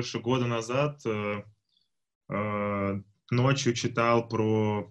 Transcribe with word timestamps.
больше 0.00 0.18
года 0.18 0.46
назад 0.46 1.02
э, 1.04 1.42
э, 2.30 3.00
ночью 3.30 3.74
читал 3.74 4.26
про 4.26 4.90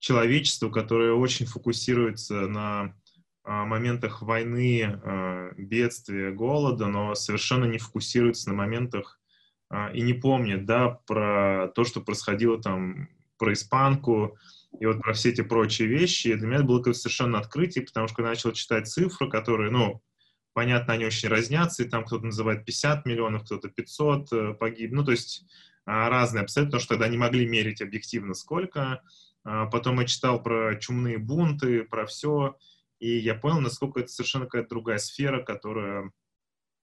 человечество, 0.00 0.70
которое 0.70 1.12
очень 1.12 1.46
фокусируется 1.46 2.48
на 2.48 2.96
а, 3.44 3.64
моментах 3.64 4.22
войны, 4.22 4.82
а, 5.04 5.52
бедствия, 5.56 6.32
голода, 6.32 6.88
но 6.88 7.14
совершенно 7.14 7.64
не 7.66 7.78
фокусируется 7.78 8.48
на 8.48 8.56
моментах 8.56 9.20
а, 9.68 9.92
и 9.92 10.00
не 10.00 10.14
помнит, 10.14 10.64
да, 10.66 10.98
про 11.06 11.68
то, 11.76 11.84
что 11.84 12.00
происходило 12.00 12.60
там, 12.60 13.08
про 13.38 13.52
испанку 13.52 14.36
и 14.80 14.86
вот 14.86 15.00
про 15.00 15.12
все 15.12 15.30
эти 15.30 15.42
прочие 15.42 15.86
вещи. 15.86 16.28
И 16.28 16.34
для 16.34 16.46
меня 16.48 16.56
это 16.56 16.66
было 16.66 16.92
совершенно 16.92 17.38
открытие, 17.38 17.84
потому 17.84 18.08
что 18.08 18.16
когда 18.16 18.30
начал 18.30 18.50
читать 18.50 18.88
цифры, 18.88 19.30
которые, 19.30 19.70
ну, 19.70 20.02
понятно, 20.60 20.92
они 20.92 21.06
очень 21.06 21.30
разнятся, 21.30 21.82
и 21.82 21.88
там 21.88 22.04
кто-то 22.04 22.26
называет 22.26 22.66
50 22.66 23.06
миллионов, 23.06 23.44
кто-то 23.44 23.70
500 23.70 24.32
э, 24.32 24.52
погиб, 24.52 24.92
ну, 24.92 25.02
то 25.02 25.12
есть 25.12 25.46
разные 25.86 26.42
абсолютно, 26.42 26.72
потому 26.72 26.80
что 26.82 26.94
тогда 26.94 27.08
не 27.08 27.16
могли 27.16 27.46
мерить 27.48 27.80
объективно 27.80 28.34
сколько. 28.34 29.02
Потом 29.42 29.98
я 29.98 30.06
читал 30.06 30.40
про 30.42 30.76
чумные 30.76 31.16
бунты, 31.16 31.82
про 31.84 32.04
все, 32.04 32.58
и 32.98 33.16
я 33.16 33.34
понял, 33.34 33.60
насколько 33.60 33.98
это 34.00 34.08
совершенно 34.08 34.44
какая-то 34.44 34.68
другая 34.68 34.98
сфера, 34.98 35.42
которая 35.42 36.12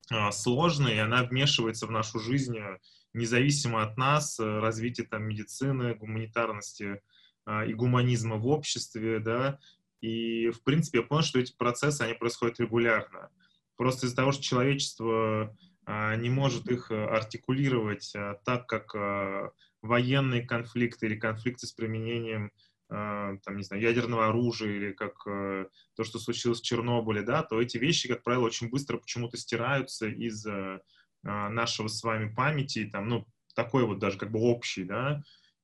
а, 0.10 0.32
сложная, 0.32 0.96
и 0.96 1.00
она 1.00 1.24
вмешивается 1.24 1.86
в 1.86 1.92
нашу 1.92 2.20
жизнь 2.20 2.58
э, 2.58 2.80
независимо 3.14 3.84
от 3.84 3.98
нас, 3.98 4.40
э, 4.40 4.60
развития 4.60 5.04
там 5.04 5.24
медицины, 5.24 5.96
гуманитарности 5.96 7.02
а, 7.46 7.66
и 7.66 7.74
гуманизма 7.74 8.38
в 8.38 8.48
обществе, 8.48 9.20
да, 9.20 9.60
и, 10.00 10.50
в 10.50 10.64
принципе, 10.64 11.00
я 11.00 11.04
понял, 11.04 11.24
что 11.24 11.40
эти 11.40 11.54
процессы, 11.56 12.02
они 12.04 12.14
происходят 12.14 12.60
регулярно. 12.60 13.30
Просто 13.78 14.08
из-за 14.08 14.16
того, 14.16 14.32
что 14.32 14.44
человечество 14.44 15.56
а, 15.86 16.16
не 16.18 16.30
может 16.30 16.70
их 16.70 16.92
э, 16.92 17.06
артикулировать 17.06 18.14
так, 18.44 18.68
как 18.68 19.54
военные 19.82 20.46
конфликты 20.46 21.06
или 21.06 21.16
конфликты 21.16 21.68
с 21.68 21.72
применением 21.72 22.52
а, 22.90 23.36
там, 23.44 23.58
не 23.58 23.64
знаю, 23.64 23.84
ядерного 23.84 24.28
оружия 24.28 24.72
или 24.72 24.94
как 24.94 25.16
э, 25.28 25.66
то, 25.96 26.04
что 26.06 26.20
случилось 26.20 26.62
в 26.62 26.64
Чернобыле, 26.64 27.22
да, 27.22 27.44
то 27.44 27.62
эти 27.62 27.78
вещи, 27.78 28.08
как 28.08 28.24
правило, 28.24 28.46
очень 28.46 28.70
быстро 28.70 28.98
почему-то 28.98 29.36
стираются 29.36 30.08
из 30.08 30.46
э, 30.46 30.80
а, 31.24 31.50
нашего 31.50 31.90
с 31.90 32.02
вами 32.02 32.34
памяти, 32.34 32.90
там, 32.90 33.10
ну, 33.10 33.26
такой 33.56 33.86
вот 33.86 34.00
даже 34.00 34.18
как 34.18 34.32
бы 34.32 34.40
общий, 34.40 34.86
да, 34.86 35.22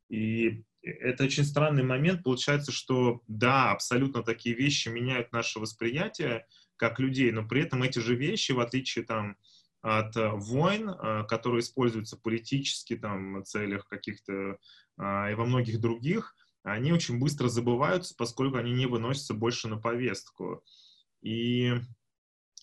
и 0.10 0.66
это 0.84 1.24
очень 1.24 1.46
странный 1.46 1.84
момент, 1.84 2.24
получается, 2.24 2.72
что, 2.72 3.22
да, 3.28 3.72
абсолютно 3.72 4.22
такие 4.22 4.56
вещи 4.56 4.90
меняют 4.90 5.32
наше 5.32 5.60
восприятие 5.60 6.46
как 6.76 7.00
людей, 7.00 7.32
но 7.32 7.48
при 7.48 7.62
этом 7.62 7.84
эти 7.84 8.00
же 8.00 8.16
вещи, 8.16 8.52
в 8.52 8.60
отличие 8.60 9.06
там 9.06 9.38
от 9.82 10.16
войн, 10.16 10.90
э, 10.90 11.24
которые 11.28 11.62
используются 11.62 12.18
политически, 12.18 12.96
там, 12.96 13.42
в 13.42 13.44
целях 13.44 13.88
каких-то 13.88 14.58
а, 14.98 15.30
и 15.30 15.36
во 15.36 15.46
многих 15.46 15.80
других, 15.80 16.36
они 16.64 16.94
очень 16.94 17.20
быстро 17.20 17.50
забываются, 17.50 18.16
поскольку 18.18 18.58
они 18.58 18.72
не 18.72 18.86
выносятся 18.86 19.34
больше 19.34 19.68
на 19.68 19.78
повестку. 19.78 20.64
И 21.22 21.74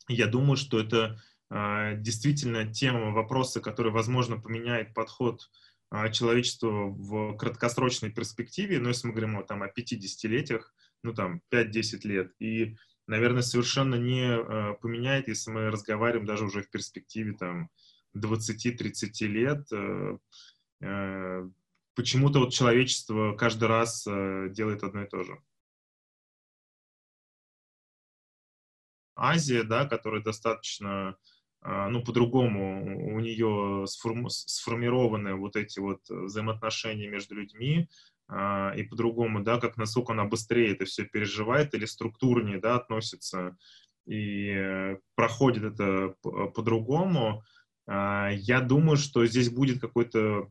я 0.08 0.26
думаю, 0.26 0.56
что 0.56 0.80
это 0.80 1.20
а, 1.50 1.94
действительно 1.94 2.72
тема 2.72 3.10
вопроса, 3.10 3.60
который, 3.60 3.92
возможно, 3.92 4.41
поменяет 4.41 4.94
подход 4.94 5.50
а, 5.91 6.08
человечества 6.08 6.69
в 6.69 7.36
краткосрочной 7.36 8.10
перспективе, 8.10 8.78
но 8.78 8.88
если 8.88 9.08
мы 9.08 9.12
говорим 9.12 9.36
о, 9.36 9.42
там, 9.42 9.62
о 9.62 9.69
50-летиях, 9.69 10.72
ну 11.03 11.12
там 11.12 11.42
5-10 11.53 12.00
лет, 12.04 12.32
и, 12.38 12.76
наверное, 13.06 13.42
совершенно 13.42 13.97
не 13.97 14.32
а, 14.32 14.75
поменяет, 14.75 15.28
если 15.28 15.50
мы 15.50 15.70
разговариваем 15.70 16.26
даже 16.26 16.44
уже 16.44 16.62
в 16.62 16.70
перспективе 16.70 17.32
там 17.32 17.70
20-30 18.16 19.26
лет, 19.26 19.66
э, 19.72 20.19
э, 20.81 21.48
почему-то 21.94 22.41
вот 22.41 22.53
человечество 22.53 23.34
каждый 23.37 23.69
раз 23.69 24.06
э, 24.06 24.48
делает 24.50 24.82
одно 24.82 25.03
и 25.04 25.09
то 25.09 25.22
же. 25.22 25.41
Азия, 29.14 29.64
да, 29.64 29.87
которая 29.87 30.22
достаточно, 30.22 31.16
ну, 31.62 32.03
по-другому, 32.03 33.15
у 33.15 33.21
нее 33.21 33.87
сформ, 33.87 34.28
сформированы 34.31 35.34
вот 35.34 35.56
эти 35.56 35.78
вот 35.78 36.00
взаимоотношения 36.09 37.09
между 37.09 37.34
людьми, 37.34 37.88
э, 38.28 38.72
и 38.76 38.82
по-другому, 38.84 39.43
да, 39.43 39.59
как 39.59 39.76
насколько 39.76 40.12
она 40.12 40.25
быстрее 40.25 40.72
это 40.72 40.84
все 40.84 41.04
переживает 41.04 41.75
или 41.75 41.84
структурнее, 41.84 42.59
да, 42.59 42.76
относится 42.76 43.56
и 44.06 44.97
проходит 45.15 45.62
это 45.65 46.15
по-другому. 46.22 47.44
Я 47.87 48.60
думаю, 48.60 48.97
что 48.97 49.26
здесь 49.26 49.50
будет 49.50 49.81
какой-то 49.81 50.49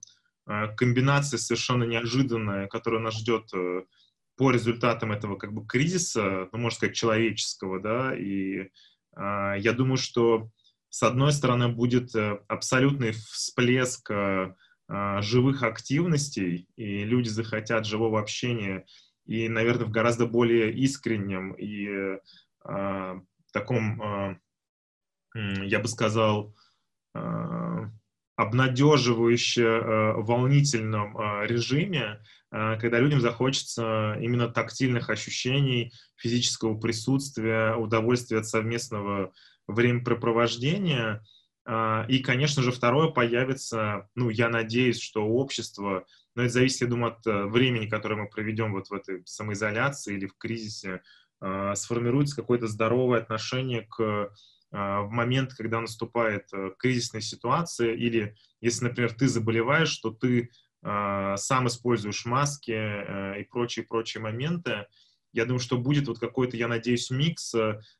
Э, 0.49 0.67
комбинация 0.75 1.37
совершенно 1.37 1.83
неожиданная, 1.83 2.67
которая 2.67 3.01
нас 3.01 3.19
ждет 3.19 3.53
э, 3.53 3.83
по 4.35 4.49
результатам 4.51 5.11
этого 5.11 5.37
как 5.37 5.53
бы 5.53 5.65
кризиса, 5.65 6.49
ну, 6.51 6.57
можно 6.57 6.75
сказать, 6.75 6.95
человеческого, 6.95 7.79
да, 7.79 8.15
и 8.17 8.69
а, 9.13 9.55
я 9.55 9.73
думаю, 9.73 9.97
что 9.97 10.49
с 10.89 11.03
одной 11.03 11.33
стороны 11.33 11.69
будет 11.69 12.15
э, 12.15 12.39
абсолютный 12.47 13.11
всплеск 13.11 14.09
а, 14.11 15.21
живых 15.21 15.61
активностей, 15.61 16.67
и 16.75 17.03
люди 17.03 17.29
захотят 17.29 17.85
живого 17.85 18.19
общения, 18.19 18.85
и, 19.27 19.47
наверное, 19.47 19.85
в 19.85 19.91
гораздо 19.91 20.25
более 20.25 20.73
искреннем 20.73 21.53
и 21.53 22.17
а, 22.65 23.21
таком, 23.53 24.01
а, 24.01 24.37
я 25.35 25.79
бы 25.79 25.87
сказал, 25.87 26.55
а, 27.13 27.91
обнадеживающе 28.39 29.63
э, 29.63 30.13
волнительном 30.13 31.17
э, 31.17 31.45
режиме, 31.45 32.21
э, 32.53 32.77
когда 32.79 32.97
людям 32.97 33.19
захочется 33.19 34.15
именно 34.21 34.47
тактильных 34.47 35.09
ощущений, 35.09 35.91
физического 36.15 36.79
присутствия, 36.79 37.75
удовольствия 37.75 38.37
от 38.37 38.45
совместного 38.45 39.33
времяпрепровождения. 39.71 41.23
И, 42.07 42.19
конечно 42.25 42.63
же, 42.63 42.71
второе 42.71 43.09
появится, 43.09 44.09
ну, 44.15 44.29
я 44.29 44.49
надеюсь, 44.49 44.99
что 44.99 45.25
общество, 45.25 46.05
но 46.35 46.43
это 46.43 46.53
зависит, 46.53 46.81
я 46.81 46.87
думаю, 46.87 47.13
от 47.13 47.51
времени, 47.51 47.85
которое 47.85 48.15
мы 48.15 48.27
проведем 48.27 48.73
вот 48.73 48.87
в 48.87 48.93
этой 48.93 49.21
самоизоляции 49.25 50.15
или 50.15 50.25
в 50.25 50.35
кризисе, 50.37 51.01
сформируется 51.75 52.35
какое-то 52.35 52.67
здоровое 52.67 53.19
отношение 53.19 53.83
к 53.83 54.31
а, 54.71 55.01
в 55.01 55.11
момент, 55.11 55.53
когда 55.53 55.81
наступает 55.81 56.47
э, 56.53 56.71
кризисная 56.77 57.21
ситуация, 57.21 57.93
или 57.93 58.35
если, 58.61 58.85
например, 58.85 59.13
ты 59.13 59.27
заболеваешь, 59.27 59.89
что 59.89 60.11
ты 60.11 60.51
а, 60.83 61.37
сам 61.37 61.67
используешь 61.67 62.25
маски 62.25 62.71
э, 62.71 63.41
и 63.41 63.43
прочие-прочие 63.45 64.21
моменты, 64.21 64.85
я 65.31 65.45
думаю, 65.45 65.59
что 65.59 65.77
будет 65.77 66.07
вот 66.07 66.19
какой-то, 66.19 66.57
я 66.57 66.67
надеюсь, 66.67 67.11
микс. 67.11 67.53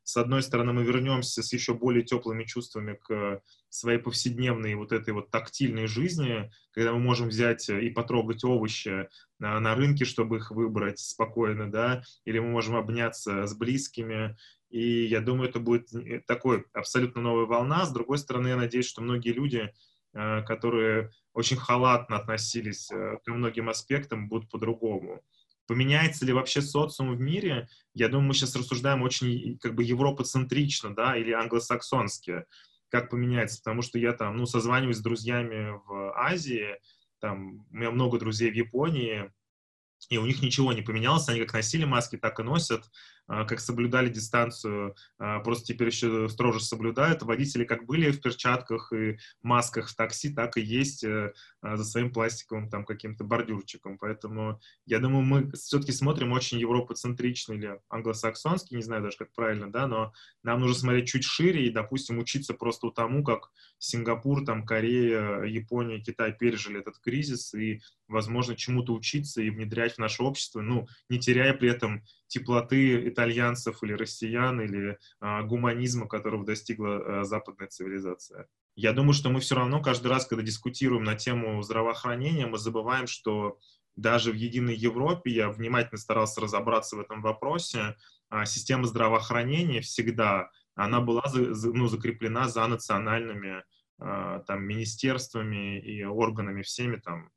С 0.04 0.18
одной 0.18 0.42
стороны, 0.42 0.74
мы 0.74 0.84
вернемся 0.84 1.44
с 1.44 1.54
еще 1.54 1.74
более 1.74 2.04
теплыми 2.04 2.44
чувствами 2.44 2.98
к 3.02 3.42
своей 3.70 4.00
повседневной 4.00 4.76
вот 4.76 4.92
этой 4.92 5.14
вот 5.14 5.30
тактильной 5.30 5.88
жизни, 5.88 6.52
когда 6.72 6.92
мы 6.94 7.00
можем 7.00 7.30
взять 7.30 7.70
и 7.70 7.90
потрогать 7.90 8.44
овощи 8.44 9.10
на, 9.38 9.76
рынке, 9.76 10.06
чтобы 10.06 10.38
их 10.38 10.52
выбрать 10.52 11.00
спокойно, 11.00 11.72
да, 11.72 12.04
или 12.26 12.40
мы 12.40 12.50
можем 12.50 12.76
обняться 12.76 13.46
с 13.46 13.56
близкими, 13.56 14.36
и 14.70 15.06
я 15.06 15.20
думаю, 15.20 15.50
это 15.50 15.60
будет 15.60 15.94
э, 15.94 16.22
такой 16.26 16.66
абсолютно 16.74 17.22
новая 17.22 17.46
волна. 17.46 17.86
С 17.86 17.92
другой 17.92 18.20
стороны, 18.20 18.50
я 18.50 18.56
надеюсь, 18.56 18.88
что 18.88 19.02
многие 19.02 19.32
люди, 19.32 19.74
э, 20.14 20.44
которые 20.44 21.12
очень 21.34 21.58
халатно 21.58 22.18
относились 22.18 22.92
э, 22.92 23.18
к 23.24 23.28
многим 23.32 23.70
аспектам, 23.70 24.28
будут 24.28 24.50
по-другому. 24.50 25.24
Поменяется 25.70 26.26
ли 26.26 26.34
вообще 26.34 26.64
социум 26.64 27.16
в 27.16 27.20
мире? 27.20 27.70
Я 27.94 28.10
думаю, 28.10 28.30
мы 28.30 28.34
сейчас 28.34 28.56
рассуждаем 28.56 29.04
очень 29.04 29.60
как 29.60 29.76
бы 29.76 29.84
европоцентрично, 29.84 30.96
да, 30.96 31.16
или 31.16 31.32
англосаксонски. 31.32 32.46
Как 32.90 33.12
поменяется? 33.12 33.60
Потому 33.64 33.84
что 33.84 34.00
я 34.00 34.14
там, 34.14 34.36
ну, 34.36 34.48
созваниваюсь 34.48 34.98
с 34.98 35.04
друзьями 35.04 35.80
в 35.86 36.18
Азии, 36.20 36.80
там, 37.20 37.68
у 37.70 37.76
меня 37.76 37.92
много 37.92 38.18
друзей 38.18 38.50
в 38.50 38.56
Японии, 38.56 39.32
и 40.10 40.18
у 40.18 40.26
них 40.26 40.42
ничего 40.42 40.74
не 40.74 40.82
поменялось, 40.82 41.30
они 41.30 41.40
как 41.40 41.54
носили 41.54 41.86
маски, 41.86 42.18
так 42.18 42.40
и 42.40 42.44
носят, 42.44 42.90
как 43.30 43.60
соблюдали 43.60 44.10
дистанцию, 44.10 44.96
а, 45.20 45.40
просто 45.40 45.68
теперь 45.68 45.90
еще 45.90 46.28
строже 46.30 46.62
соблюдают. 46.62 47.22
Водители 47.22 47.64
как 47.64 47.86
были 47.86 48.10
в 48.10 48.22
перчатках 48.22 48.92
и 48.92 49.20
масках 49.44 49.90
в 49.90 49.96
такси, 49.96 50.34
так 50.34 50.58
и 50.58 50.62
есть 50.62 51.04
э, 51.04 51.34
а, 51.62 51.78
за 51.78 51.84
своим 51.84 52.12
пластиковым 52.12 52.70
там 52.70 52.86
каким-то 52.86 53.24
бордюрчиком. 53.24 54.00
Поэтому 54.00 54.60
я 54.86 55.00
думаю, 55.00 55.22
мы 55.24 55.52
все-таки 55.52 55.92
смотрим 55.92 56.32
очень 56.32 56.60
европоцентрично 56.60 57.54
или 57.54 57.80
англосаксонский, 57.90 58.78
не 58.78 58.84
знаю 58.84 59.04
даже, 59.04 59.18
как 59.18 59.32
правильно, 59.34 59.72
да, 59.72 59.88
но 59.88 60.12
нам 60.42 60.62
нужно 60.62 60.76
смотреть 60.76 61.10
чуть 61.10 61.24
шире 61.24 61.68
и, 61.68 61.72
допустим, 61.72 62.18
учиться 62.18 62.56
просто 62.56 62.90
тому, 62.90 63.24
как 63.24 63.52
Сингапур, 63.78 64.44
там, 64.44 64.66
Корея, 64.66 65.44
Япония, 65.44 66.00
Китай 66.00 66.34
пережили 66.34 66.80
этот 66.80 66.98
кризис 66.98 67.54
и, 67.54 67.82
возможно, 68.08 68.56
чему-то 68.56 68.94
учиться 68.94 69.42
и 69.42 69.52
внедрять 69.52 69.96
в 69.96 70.00
наше 70.00 70.24
общество, 70.24 70.62
ну, 70.62 70.88
не 71.10 71.20
теряя 71.20 71.54
при 71.54 71.70
этом 71.70 72.04
теплоты 72.30 73.10
итальянцев 73.10 73.84
или 73.84 73.94
россиян, 73.94 74.62
или 74.62 74.98
а, 75.20 75.44
гуманизма, 75.44 76.08
которого 76.08 76.46
достигла 76.46 77.22
а, 77.22 77.24
западная 77.26 77.68
цивилизация. 77.68 78.48
я 78.76 78.94
думаю, 78.94 79.14
что 79.14 79.30
мы 79.30 79.42
все 79.42 79.56
равно 79.56 79.82
каждый 79.82 80.08
раз, 80.08 80.26
когда 80.26 80.44
дискутируем 80.44 81.04
на 81.04 81.16
тему 81.16 81.62
здравоохранения, 81.62 82.48
мы 82.48 82.58
забываем, 82.58 83.08
что 83.08 83.60
даже 83.98 84.32
в 84.32 84.36
Единой 84.36 84.76
Европе, 84.76 85.32
я 85.32 85.50
внимательно 85.50 85.98
старался 85.98 86.40
разобраться 86.40 86.96
в 86.96 87.02
этом 87.02 87.22
вопросе, 87.22 87.96
а, 88.30 88.46
система 88.46 88.86
здравоохранения 88.86 89.82
всегда, 89.82 90.50
она 90.76 91.02
была 91.02 91.24
ну, 91.34 91.88
закреплена 91.88 92.48
за 92.48 92.66
национальными 92.68 93.64
а, 94.00 94.40
там, 94.40 94.64
министерствами 94.64 95.80
и 95.80 96.04
органами 96.04 96.62
всеми, 96.62 96.98
там, 96.98 97.30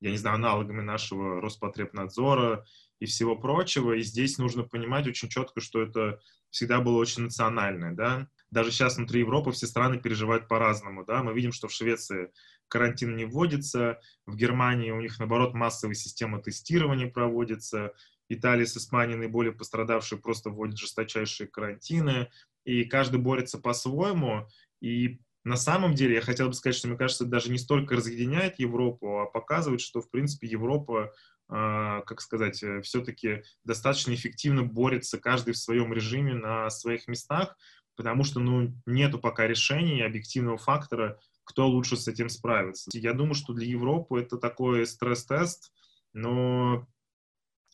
я 0.00 0.10
не 0.10 0.16
знаю, 0.16 0.36
аналогами 0.36 0.80
нашего 0.80 1.40
Роспотребнадзора 1.40 2.64
и 3.00 3.06
всего 3.06 3.36
прочего. 3.36 3.92
И 3.92 4.02
здесь 4.02 4.38
нужно 4.38 4.62
понимать 4.62 5.06
очень 5.06 5.28
четко, 5.28 5.60
что 5.60 5.82
это 5.82 6.20
всегда 6.50 6.80
было 6.80 6.96
очень 6.96 7.24
национальное, 7.24 7.92
да. 7.92 8.28
Даже 8.50 8.70
сейчас 8.70 8.96
внутри 8.96 9.20
Европы 9.20 9.52
все 9.52 9.66
страны 9.66 9.98
переживают 9.98 10.48
по-разному, 10.48 11.04
да. 11.04 11.22
Мы 11.22 11.34
видим, 11.34 11.52
что 11.52 11.68
в 11.68 11.72
Швеции 11.72 12.30
карантин 12.68 13.16
не 13.16 13.24
вводится, 13.24 14.00
в 14.26 14.36
Германии 14.36 14.90
у 14.90 15.00
них, 15.00 15.18
наоборот, 15.18 15.54
массовая 15.54 15.94
система 15.94 16.40
тестирования 16.40 17.10
проводится, 17.10 17.92
Италия 18.28 18.66
с 18.66 18.76
Испанией 18.76 19.18
наиболее 19.18 19.52
пострадавшие 19.52 20.18
просто 20.18 20.50
вводят 20.50 20.78
жесточайшие 20.78 21.46
карантины, 21.46 22.28
и 22.64 22.84
каждый 22.84 23.20
борется 23.20 23.58
по-своему, 23.58 24.48
и 24.80 25.20
на 25.44 25.56
самом 25.56 25.94
деле 25.94 26.16
я 26.16 26.20
хотел 26.20 26.48
бы 26.48 26.54
сказать, 26.54 26.74
что, 26.74 26.88
мне 26.88 26.96
кажется, 26.96 27.24
даже 27.24 27.52
не 27.52 27.58
столько 27.58 27.94
разъединяет 27.94 28.58
Европу, 28.58 29.20
а 29.20 29.26
показывает, 29.26 29.80
что, 29.80 30.00
в 30.00 30.10
принципе, 30.10 30.48
Европа, 30.48 31.12
как 31.48 32.20
сказать, 32.20 32.62
э, 32.62 32.82
все-таки 32.82 33.42
достаточно 33.64 34.12
эффективно 34.12 34.64
борется 34.64 35.18
каждый 35.18 35.54
в 35.54 35.58
своем 35.58 35.92
режиме 35.92 36.34
на 36.34 36.68
своих 36.70 37.06
местах, 37.06 37.56
потому 37.96 38.24
что, 38.24 38.40
ну, 38.40 38.74
нету 38.84 39.18
пока 39.18 39.46
решения 39.46 40.04
объективного 40.04 40.58
фактора, 40.58 41.18
кто 41.44 41.68
лучше 41.68 41.96
с 41.96 42.08
этим 42.08 42.28
справится. 42.28 42.90
Я 42.92 43.12
думаю, 43.12 43.34
что 43.34 43.52
для 43.52 43.66
Европы 43.66 44.20
это 44.20 44.36
такой 44.36 44.86
стресс-тест, 44.86 45.72
но, 46.12 46.88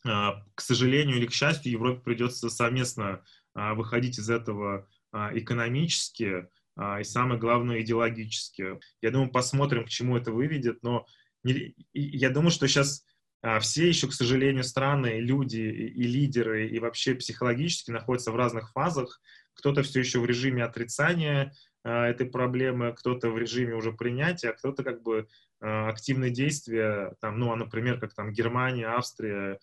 а, 0.05 0.43
к 0.53 0.61
сожалению 0.61 1.17
или 1.17 1.25
к 1.25 1.33
счастью, 1.33 1.71
Европе 1.71 2.01
придется 2.01 2.49
совместно 2.49 3.23
а, 3.55 3.73
выходить 3.73 4.19
из 4.19 4.29
этого 4.29 4.87
а, 5.11 5.31
экономически 5.33 6.47
и, 6.99 7.03
самое 7.03 7.39
главное, 7.39 7.81
идеологически. 7.81 8.79
Я 8.99 9.11
думаю, 9.11 9.29
посмотрим, 9.29 9.85
к 9.85 9.89
чему 9.89 10.17
это 10.17 10.31
выведет, 10.31 10.81
но 10.81 11.05
я 11.93 12.31
думаю, 12.31 12.49
что 12.49 12.67
сейчас 12.67 13.05
все 13.59 13.87
еще, 13.87 14.07
к 14.07 14.13
сожалению, 14.13 14.63
страны, 14.63 15.19
люди 15.19 15.57
и 15.59 16.03
лидеры, 16.03 16.67
и 16.67 16.79
вообще 16.79 17.13
психологически 17.13 17.91
находятся 17.91 18.31
в 18.31 18.35
разных 18.35 18.71
фазах. 18.71 19.21
Кто-то 19.55 19.83
все 19.83 19.99
еще 19.99 20.19
в 20.19 20.25
режиме 20.25 20.63
отрицания, 20.63 21.53
а, 21.83 22.07
этой 22.07 22.27
проблемы, 22.27 22.93
кто-то 22.93 23.29
в 23.29 23.37
режиме 23.37 23.75
уже 23.75 23.91
принятия, 23.91 24.49
а 24.49 24.53
кто-то 24.53 24.83
как 24.83 25.01
бы 25.01 25.27
а, 25.59 25.89
активные 25.89 26.31
действия, 26.31 27.13
там, 27.19 27.39
ну, 27.39 27.51
а, 27.51 27.55
например, 27.55 27.99
как 27.99 28.13
там 28.13 28.31
Германия, 28.31 28.87
Австрия, 28.87 29.59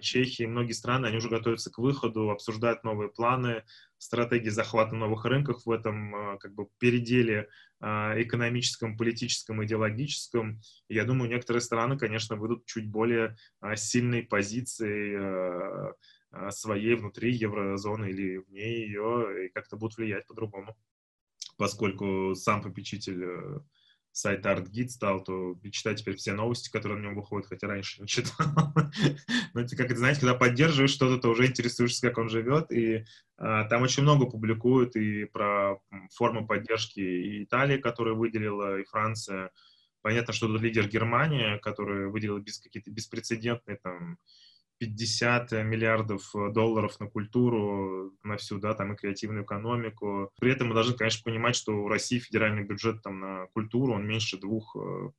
Чехия, 0.00 0.46
многие 0.46 0.72
страны, 0.72 1.06
они 1.06 1.18
уже 1.18 1.28
готовятся 1.28 1.70
к 1.70 1.78
выходу, 1.78 2.30
обсуждают 2.30 2.84
новые 2.84 3.10
планы, 3.10 3.64
стратегии 3.98 4.48
захвата 4.48 4.94
новых 4.94 5.24
рынков 5.24 5.66
в 5.66 5.70
этом 5.70 6.38
как 6.38 6.54
бы 6.54 6.68
переделе 6.78 7.48
экономическом, 7.80 8.96
политическом, 8.96 9.64
идеологическом. 9.64 10.60
Я 10.88 11.04
думаю, 11.04 11.30
некоторые 11.30 11.60
страны, 11.60 11.98
конечно, 11.98 12.36
выйдут 12.36 12.64
чуть 12.66 12.88
более 12.88 13.36
сильной 13.74 14.22
позиции 14.22 15.92
своей 16.50 16.94
внутри 16.94 17.32
еврозоны 17.32 18.06
или 18.10 18.38
вне 18.38 18.86
ее, 18.86 19.46
и 19.46 19.48
как-то 19.50 19.76
будут 19.76 19.96
влиять 19.96 20.26
по-другому 20.26 20.76
поскольку 21.56 22.34
сам 22.34 22.62
попечитель 22.62 23.24
сайта 24.16 24.52
ArtGit 24.52 24.88
стал, 24.88 25.22
то 25.22 25.58
читать 25.70 26.00
теперь 26.00 26.16
все 26.16 26.32
новости, 26.32 26.70
которые 26.70 26.98
на 26.98 27.02
нем 27.04 27.14
выходят, 27.14 27.48
хотя 27.48 27.66
раньше 27.66 28.00
не 28.00 28.08
читал. 28.08 28.46
Но 29.52 29.60
это 29.60 29.76
как 29.76 29.90
это, 29.90 29.98
знаете, 29.98 30.20
когда 30.20 30.34
поддерживаешь 30.34 30.90
что-то, 30.90 31.20
то 31.20 31.28
уже 31.28 31.46
интересуешься, 31.46 32.08
как 32.08 32.16
он 32.16 32.30
живет, 32.30 32.72
и 32.72 33.04
а, 33.36 33.64
там 33.64 33.82
очень 33.82 34.04
много 34.04 34.24
публикуют 34.24 34.96
и 34.96 35.26
про 35.26 35.76
формы 36.14 36.46
поддержки 36.46 37.00
и 37.00 37.44
Италии, 37.44 37.76
которую 37.76 38.16
выделила, 38.16 38.78
и 38.78 38.84
Франция. 38.84 39.50
Понятно, 40.00 40.32
что 40.32 40.46
тут 40.46 40.62
лидер 40.62 40.88
Германия, 40.88 41.58
который 41.58 42.08
выделил 42.08 42.38
без, 42.38 42.58
какие-то 42.58 42.90
беспрецедентные 42.90 43.78
там 43.82 44.16
50 44.78 45.52
миллиардов 45.64 46.34
э, 46.34 46.50
долларов 46.52 46.98
на 47.00 47.06
культуру, 47.06 48.12
на 48.22 48.36
всю, 48.36 48.58
да, 48.58 48.74
там 48.74 48.92
и 48.92 48.96
креативную 48.96 49.44
экономику. 49.44 50.30
При 50.40 50.52
этом 50.52 50.68
мы 50.68 50.74
должны, 50.74 50.96
конечно, 50.96 51.22
понимать, 51.24 51.56
что 51.56 51.72
у 51.72 51.88
России 51.88 52.18
федеральный 52.18 52.64
бюджет 52.64 53.02
там 53.02 53.20
на 53.20 53.46
культуру, 53.54 53.94
он 53.94 54.06
меньше 54.06 54.38
двух 54.38 54.76
э, 54.76 55.10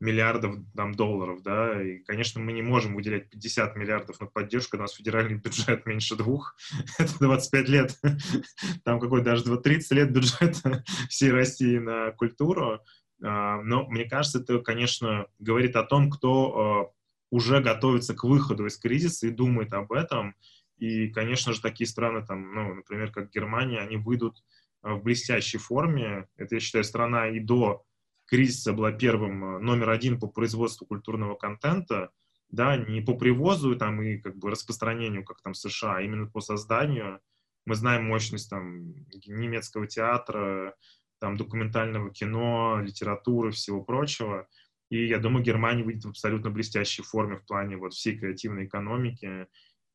миллиардов 0.00 0.56
там, 0.76 0.94
долларов, 0.94 1.42
да, 1.42 1.82
и, 1.82 1.98
конечно, 1.98 2.40
мы 2.40 2.52
не 2.52 2.62
можем 2.62 2.94
выделять 2.94 3.30
50 3.30 3.76
миллиардов 3.76 4.20
на 4.20 4.26
поддержку, 4.26 4.76
у 4.76 4.80
нас 4.80 4.94
федеральный 4.94 5.38
бюджет 5.38 5.86
меньше 5.86 6.16
двух, 6.16 6.56
это 6.98 7.18
25 7.18 7.68
лет, 7.68 7.98
там 8.84 9.00
какой 9.00 9.22
даже 9.22 9.44
30 9.44 9.90
лет 9.92 10.12
бюджета 10.12 10.84
всей 11.08 11.32
России 11.32 11.78
на 11.78 12.12
культуру, 12.12 12.80
а, 13.22 13.60
но 13.62 13.86
мне 13.88 14.04
кажется, 14.04 14.38
это, 14.38 14.60
конечно, 14.60 15.26
говорит 15.40 15.74
о 15.74 15.82
том, 15.82 16.10
кто 16.10 16.94
уже 17.30 17.60
готовится 17.60 18.14
к 18.14 18.24
выходу 18.24 18.66
из 18.66 18.78
кризиса 18.78 19.26
и 19.26 19.30
думает 19.30 19.72
об 19.74 19.92
этом. 19.92 20.34
И, 20.78 21.08
конечно 21.08 21.52
же, 21.52 21.60
такие 21.60 21.86
страны, 21.86 22.24
там, 22.24 22.54
ну, 22.54 22.74
например, 22.74 23.10
как 23.10 23.30
Германия, 23.30 23.80
они 23.80 23.96
выйдут 23.96 24.42
э, 24.82 24.92
в 24.92 25.02
блестящей 25.02 25.58
форме. 25.58 26.28
Это, 26.36 26.56
я 26.56 26.60
считаю, 26.60 26.84
страна 26.84 27.28
и 27.28 27.40
до 27.40 27.84
кризиса 28.26 28.72
была 28.72 28.92
первым 28.92 29.44
э, 29.44 29.58
номер 29.58 29.90
один 29.90 30.20
по 30.20 30.28
производству 30.28 30.86
культурного 30.86 31.34
контента, 31.34 32.10
да, 32.50 32.76
не 32.76 33.00
по 33.00 33.14
привозу 33.14 33.76
там, 33.76 34.00
и 34.02 34.18
как 34.18 34.36
бы 34.36 34.50
распространению, 34.50 35.24
как 35.24 35.42
там 35.42 35.54
США, 35.54 35.96
а 35.96 36.02
именно 36.02 36.26
по 36.26 36.40
созданию. 36.40 37.20
Мы 37.66 37.74
знаем 37.74 38.04
мощность 38.04 38.48
там 38.48 38.94
немецкого 39.26 39.86
театра, 39.86 40.74
там 41.18 41.36
документального 41.36 42.10
кино, 42.10 42.80
литературы, 42.80 43.50
всего 43.50 43.82
прочего. 43.82 44.48
И 44.90 45.06
я 45.06 45.18
думаю, 45.18 45.44
Германия 45.44 45.82
выйдет 45.82 46.04
в 46.04 46.08
абсолютно 46.10 46.50
блестящей 46.50 47.02
форме 47.02 47.36
в 47.36 47.44
плане 47.44 47.76
вот 47.76 47.92
всей 47.92 48.18
креативной 48.18 48.64
экономики 48.64 49.46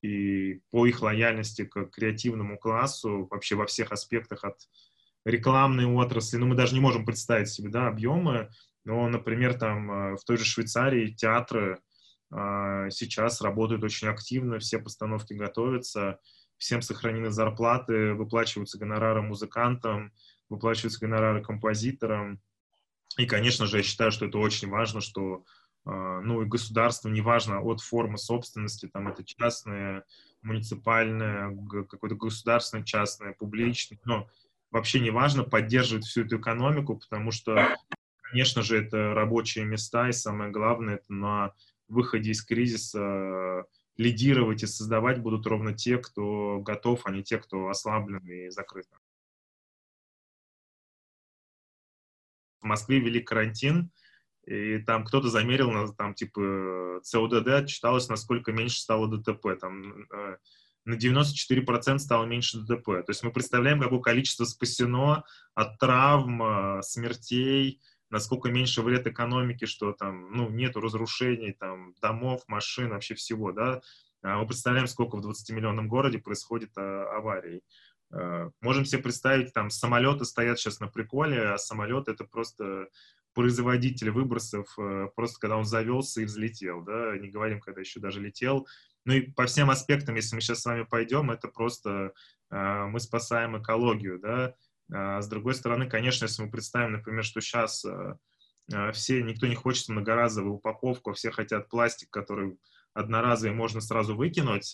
и 0.01 0.61
по 0.69 0.85
их 0.85 1.01
лояльности 1.01 1.65
к 1.65 1.85
креативному 1.85 2.57
классу 2.57 3.27
вообще 3.31 3.55
во 3.55 3.65
всех 3.65 3.91
аспектах 3.91 4.43
от 4.43 4.57
рекламной 5.25 5.85
отрасли. 5.85 6.37
Ну, 6.37 6.47
мы 6.47 6.55
даже 6.55 6.75
не 6.75 6.81
можем 6.81 7.05
представить 7.05 7.49
себе, 7.49 7.69
да, 7.69 7.87
объемы. 7.87 8.49
Но, 8.85 9.07
например, 9.07 9.53
там 9.53 9.91
э, 9.91 10.17
в 10.17 10.23
той 10.25 10.37
же 10.37 10.43
Швейцарии 10.43 11.13
театры 11.13 11.79
э, 12.31 12.89
сейчас 12.91 13.41
работают 13.41 13.83
очень 13.83 14.09
активно, 14.09 14.59
все 14.59 14.77
постановки 14.77 15.33
готовятся, 15.33 16.19
всем 16.57 16.81
сохранены 16.81 17.31
зарплаты, 17.31 18.13
выплачиваются 18.13 18.77
гонорары 18.77 19.21
музыкантам, 19.21 20.11
выплачиваются 20.49 20.99
гонорары 20.99 21.41
композиторам. 21.41 22.41
И, 23.17 23.25
конечно 23.25 23.65
же, 23.65 23.77
я 23.77 23.83
считаю, 23.83 24.11
что 24.11 24.25
это 24.25 24.37
очень 24.37 24.69
важно, 24.69 25.01
что 25.01 25.43
а, 25.85 26.21
ну 26.21 26.41
и 26.41 26.45
государство, 26.45 27.09
неважно 27.09 27.61
от 27.61 27.81
формы 27.81 28.17
собственности, 28.17 28.87
там 28.87 29.07
это 29.07 29.23
частное, 29.23 30.05
муниципальное, 30.41 31.55
какое-то 31.89 32.15
государственное, 32.15 32.83
частное, 32.83 33.33
публичное, 33.33 33.99
но 34.05 34.29
вообще 34.71 34.99
неважно, 34.99 35.43
поддерживает 35.43 36.05
всю 36.05 36.23
эту 36.25 36.39
экономику, 36.39 36.97
потому 36.97 37.31
что, 37.31 37.75
конечно 38.23 38.61
же, 38.61 38.77
это 38.77 39.13
рабочие 39.13 39.65
места, 39.65 40.09
и 40.09 40.13
самое 40.13 40.51
главное, 40.51 40.95
это 40.95 41.13
на 41.13 41.53
выходе 41.87 42.31
из 42.31 42.43
кризиса 42.43 43.65
лидировать 43.97 44.63
и 44.63 44.67
создавать 44.67 45.19
будут 45.19 45.45
ровно 45.45 45.73
те, 45.73 45.97
кто 45.97 46.59
готов, 46.59 47.01
а 47.05 47.11
не 47.11 47.23
те, 47.23 47.37
кто 47.37 47.67
ослаблен 47.67 48.25
и 48.25 48.49
закрыт. 48.49 48.87
В 52.63 52.65
Москве 52.65 52.99
ввели 52.99 53.19
карантин, 53.19 53.91
и 54.45 54.79
там 54.79 55.05
кто-то 55.05 55.29
замерил, 55.29 55.93
там, 55.93 56.13
типа, 56.15 56.99
ЦОДД 57.03 57.47
отчиталось, 57.49 58.09
насколько 58.09 58.51
меньше 58.51 58.79
стало 58.79 59.07
ДТП. 59.07 59.57
Там 59.59 60.05
э, 60.11 60.37
на 60.85 60.95
94% 60.95 61.99
стало 61.99 62.25
меньше 62.25 62.59
ДТП. 62.59 62.85
То 62.85 63.09
есть 63.09 63.23
мы 63.23 63.31
представляем, 63.31 63.79
какое 63.79 63.99
количество 63.99 64.43
спасено 64.43 65.23
от 65.53 65.77
травм, 65.79 66.43
э, 66.43 66.81
смертей, 66.81 67.79
насколько 68.09 68.49
меньше 68.49 68.81
вред 68.81 69.07
экономики, 69.07 69.65
что 69.65 69.93
там, 69.93 70.31
ну, 70.31 70.49
нету 70.49 70.81
разрушений, 70.81 71.53
там, 71.53 71.93
домов, 72.01 72.43
машин, 72.47 72.89
вообще 72.89 73.15
всего, 73.15 73.53
да. 73.53 73.81
А 74.23 74.39
мы 74.39 74.47
представляем, 74.47 74.87
сколько 74.87 75.17
в 75.17 75.25
20-миллионном 75.25 75.87
городе 75.87 76.17
происходит 76.17 76.71
а, 76.77 77.17
аварий. 77.17 77.61
Э, 78.13 78.49
можем 78.61 78.85
себе 78.85 79.01
представить, 79.01 79.53
там 79.53 79.69
самолеты 79.69 80.25
стоят 80.25 80.59
сейчас 80.59 80.79
на 80.79 80.87
приколе, 80.87 81.53
а 81.53 81.57
самолет 81.57 82.07
это 82.07 82.25
просто 82.25 82.87
производитель 83.33 84.11
выбросов, 84.11 84.67
э, 84.77 85.07
просто 85.15 85.39
когда 85.39 85.57
он 85.57 85.65
завелся 85.65 86.21
и 86.21 86.25
взлетел, 86.25 86.83
да, 86.83 87.17
не 87.17 87.29
говорим, 87.29 87.59
когда 87.59 87.81
еще 87.81 87.99
даже 87.99 88.21
летел. 88.21 88.67
Ну 89.05 89.13
и 89.13 89.21
по 89.21 89.45
всем 89.45 89.69
аспектам, 89.69 90.15
если 90.15 90.35
мы 90.35 90.41
сейчас 90.41 90.61
с 90.61 90.65
вами 90.65 90.83
пойдем, 90.83 91.31
это 91.31 91.47
просто 91.47 92.13
э, 92.51 92.85
мы 92.85 92.99
спасаем 92.99 93.59
экологию, 93.59 94.19
да, 94.19 94.53
А 94.91 95.21
с 95.21 95.27
другой 95.27 95.55
стороны, 95.55 95.89
конечно, 95.89 96.25
если 96.25 96.43
мы 96.43 96.51
представим, 96.51 96.93
например, 96.93 97.23
что 97.23 97.41
сейчас 97.41 97.85
все, 98.93 99.21
никто 99.21 99.45
не 99.45 99.55
хочет 99.55 99.89
многоразовую 99.89 100.53
упаковку, 100.53 101.11
все 101.11 101.31
хотят 101.31 101.67
пластик, 101.67 102.09
который 102.09 102.57
одноразовый 102.93 103.53
можно 103.53 103.81
сразу 103.81 104.15
выкинуть, 104.15 104.73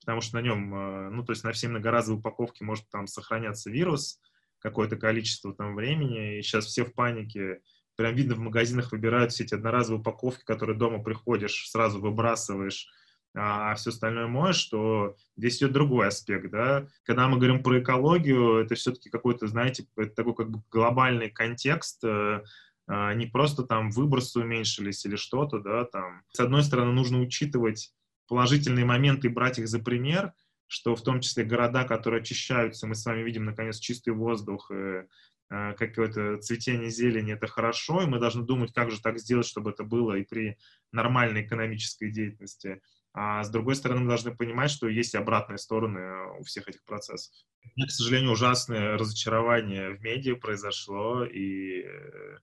потому 0.00 0.20
что 0.20 0.36
на 0.36 0.42
нем, 0.42 1.14
ну, 1.14 1.24
то 1.24 1.32
есть 1.32 1.44
на 1.44 1.52
все 1.52 1.68
многоразовые 1.68 2.20
упаковки 2.20 2.62
может 2.62 2.88
там 2.90 3.06
сохраняться 3.06 3.70
вирус 3.70 4.20
какое-то 4.60 4.96
количество 4.96 5.54
там 5.54 5.74
времени, 5.74 6.38
и 6.38 6.42
сейчас 6.42 6.66
все 6.66 6.84
в 6.84 6.94
панике, 6.94 7.60
прям 7.96 8.14
видно 8.14 8.34
в 8.34 8.40
магазинах 8.40 8.92
выбирают 8.92 9.32
все 9.32 9.44
эти 9.44 9.54
одноразовые 9.54 10.00
упаковки, 10.00 10.44
которые 10.44 10.76
дома 10.76 11.02
приходишь, 11.02 11.68
сразу 11.68 12.00
выбрасываешь, 12.00 12.88
а 13.34 13.74
все 13.74 13.90
остальное 13.90 14.26
моешь, 14.26 14.56
что 14.56 15.16
здесь 15.36 15.58
идет 15.58 15.72
другой 15.72 16.08
аспект, 16.08 16.50
да. 16.50 16.86
Когда 17.04 17.28
мы 17.28 17.36
говорим 17.36 17.62
про 17.62 17.80
экологию, 17.80 18.58
это 18.58 18.74
все-таки 18.74 19.10
какой-то, 19.10 19.46
знаете, 19.46 19.86
это 19.96 20.14
такой 20.14 20.34
как 20.34 20.50
бы 20.50 20.62
глобальный 20.70 21.30
контекст, 21.30 22.02
э, 22.04 22.42
а, 22.86 23.14
не 23.14 23.26
просто 23.26 23.64
там 23.64 23.90
выбросы 23.90 24.40
уменьшились 24.40 25.04
или 25.04 25.16
что-то, 25.16 25.60
да, 25.60 25.84
там. 25.84 26.22
С 26.32 26.40
одной 26.40 26.62
стороны, 26.62 26.92
нужно 26.92 27.20
учитывать 27.20 27.92
положительные 28.28 28.84
моменты 28.84 29.26
и 29.26 29.30
брать 29.30 29.58
их 29.58 29.68
за 29.68 29.78
пример, 29.78 30.32
что 30.66 30.94
в 30.94 31.02
том 31.02 31.20
числе 31.20 31.44
города, 31.44 31.84
которые 31.84 32.20
очищаются, 32.20 32.86
мы 32.86 32.94
с 32.94 33.04
вами 33.04 33.22
видим, 33.22 33.44
наконец, 33.44 33.78
чистый 33.78 34.12
воздух, 34.12 34.70
э, 34.70 35.06
Э, 35.50 35.72
какое-то 35.78 36.36
цветение 36.38 36.90
зелени, 36.90 37.32
это 37.32 37.46
хорошо, 37.46 38.02
и 38.02 38.06
мы 38.06 38.18
должны 38.18 38.44
думать, 38.44 38.74
как 38.74 38.90
же 38.90 39.00
так 39.00 39.18
сделать, 39.18 39.46
чтобы 39.46 39.70
это 39.70 39.82
было 39.82 40.14
и 40.14 40.22
при 40.22 40.58
нормальной 40.92 41.42
экономической 41.42 42.10
деятельности. 42.10 42.82
А 43.14 43.42
с 43.42 43.48
другой 43.48 43.74
стороны, 43.74 44.02
мы 44.02 44.08
должны 44.08 44.36
понимать, 44.36 44.70
что 44.70 44.88
есть 44.88 45.14
обратные 45.14 45.56
стороны 45.56 46.38
у 46.38 46.42
всех 46.42 46.68
этих 46.68 46.84
процессов. 46.84 47.32
У 47.76 47.86
к 47.86 47.90
сожалению, 47.90 48.32
ужасное 48.32 48.98
разочарование 48.98 49.90
в 49.90 50.02
медиа 50.02 50.36
произошло, 50.36 51.24
и 51.24 51.84
э, 51.84 52.36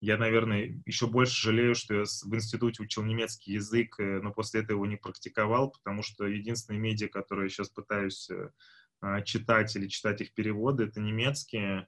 я, 0.00 0.16
наверное, 0.16 0.82
еще 0.86 1.06
больше 1.06 1.40
жалею, 1.42 1.74
что 1.74 1.94
я 1.94 2.02
в 2.04 2.34
институте 2.34 2.82
учил 2.82 3.02
немецкий 3.02 3.52
язык, 3.52 3.98
э, 3.98 4.20
но 4.20 4.32
после 4.32 4.60
этого 4.60 4.76
его 4.76 4.86
не 4.86 4.96
практиковал, 4.96 5.70
потому 5.70 6.02
что 6.02 6.26
единственные 6.26 6.80
медиа, 6.80 7.08
которые 7.08 7.46
я 7.46 7.50
сейчас 7.50 7.68
пытаюсь 7.68 8.28
а, 9.02 9.22
читать 9.22 9.74
или 9.76 9.88
читать 9.88 10.20
их 10.20 10.34
переводы, 10.34 10.84
это 10.84 11.00
немецкие, 11.00 11.86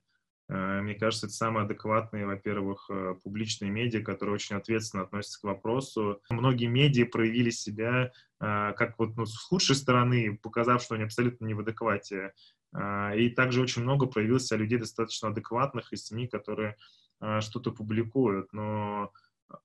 Э, 0.52 0.80
мне 0.82 0.94
кажется, 0.94 1.26
это 1.26 1.34
самые 1.34 1.64
адекватные, 1.64 2.26
во-первых, 2.26 2.86
э, 2.90 3.14
публичные 3.22 3.70
медиа, 3.70 4.02
которые 4.02 4.34
очень 4.34 4.56
ответственно 4.56 5.04
относятся 5.04 5.40
к 5.40 5.44
вопросу. 5.44 6.20
Многие 6.30 6.66
медиа 6.66 7.06
проявили 7.06 7.50
себя 7.50 8.12
э, 8.40 8.72
как 8.76 8.98
вот 8.98 9.16
ну, 9.16 9.24
с 9.24 9.36
худшей 9.36 9.76
стороны, 9.76 10.38
показав, 10.42 10.82
что 10.82 10.94
они 10.94 11.04
абсолютно 11.04 11.46
не 11.46 11.54
в 11.54 11.60
адеквате. 11.60 12.32
И 12.74 13.28
также 13.36 13.60
очень 13.60 13.82
много 13.82 14.06
проявилось 14.06 14.50
людей 14.52 14.78
достаточно 14.78 15.28
адекватных 15.28 15.92
из 15.92 16.06
СМИ, 16.06 16.28
которые 16.28 16.78
что-то 17.40 17.70
публикуют. 17.70 18.52
Но 18.52 19.12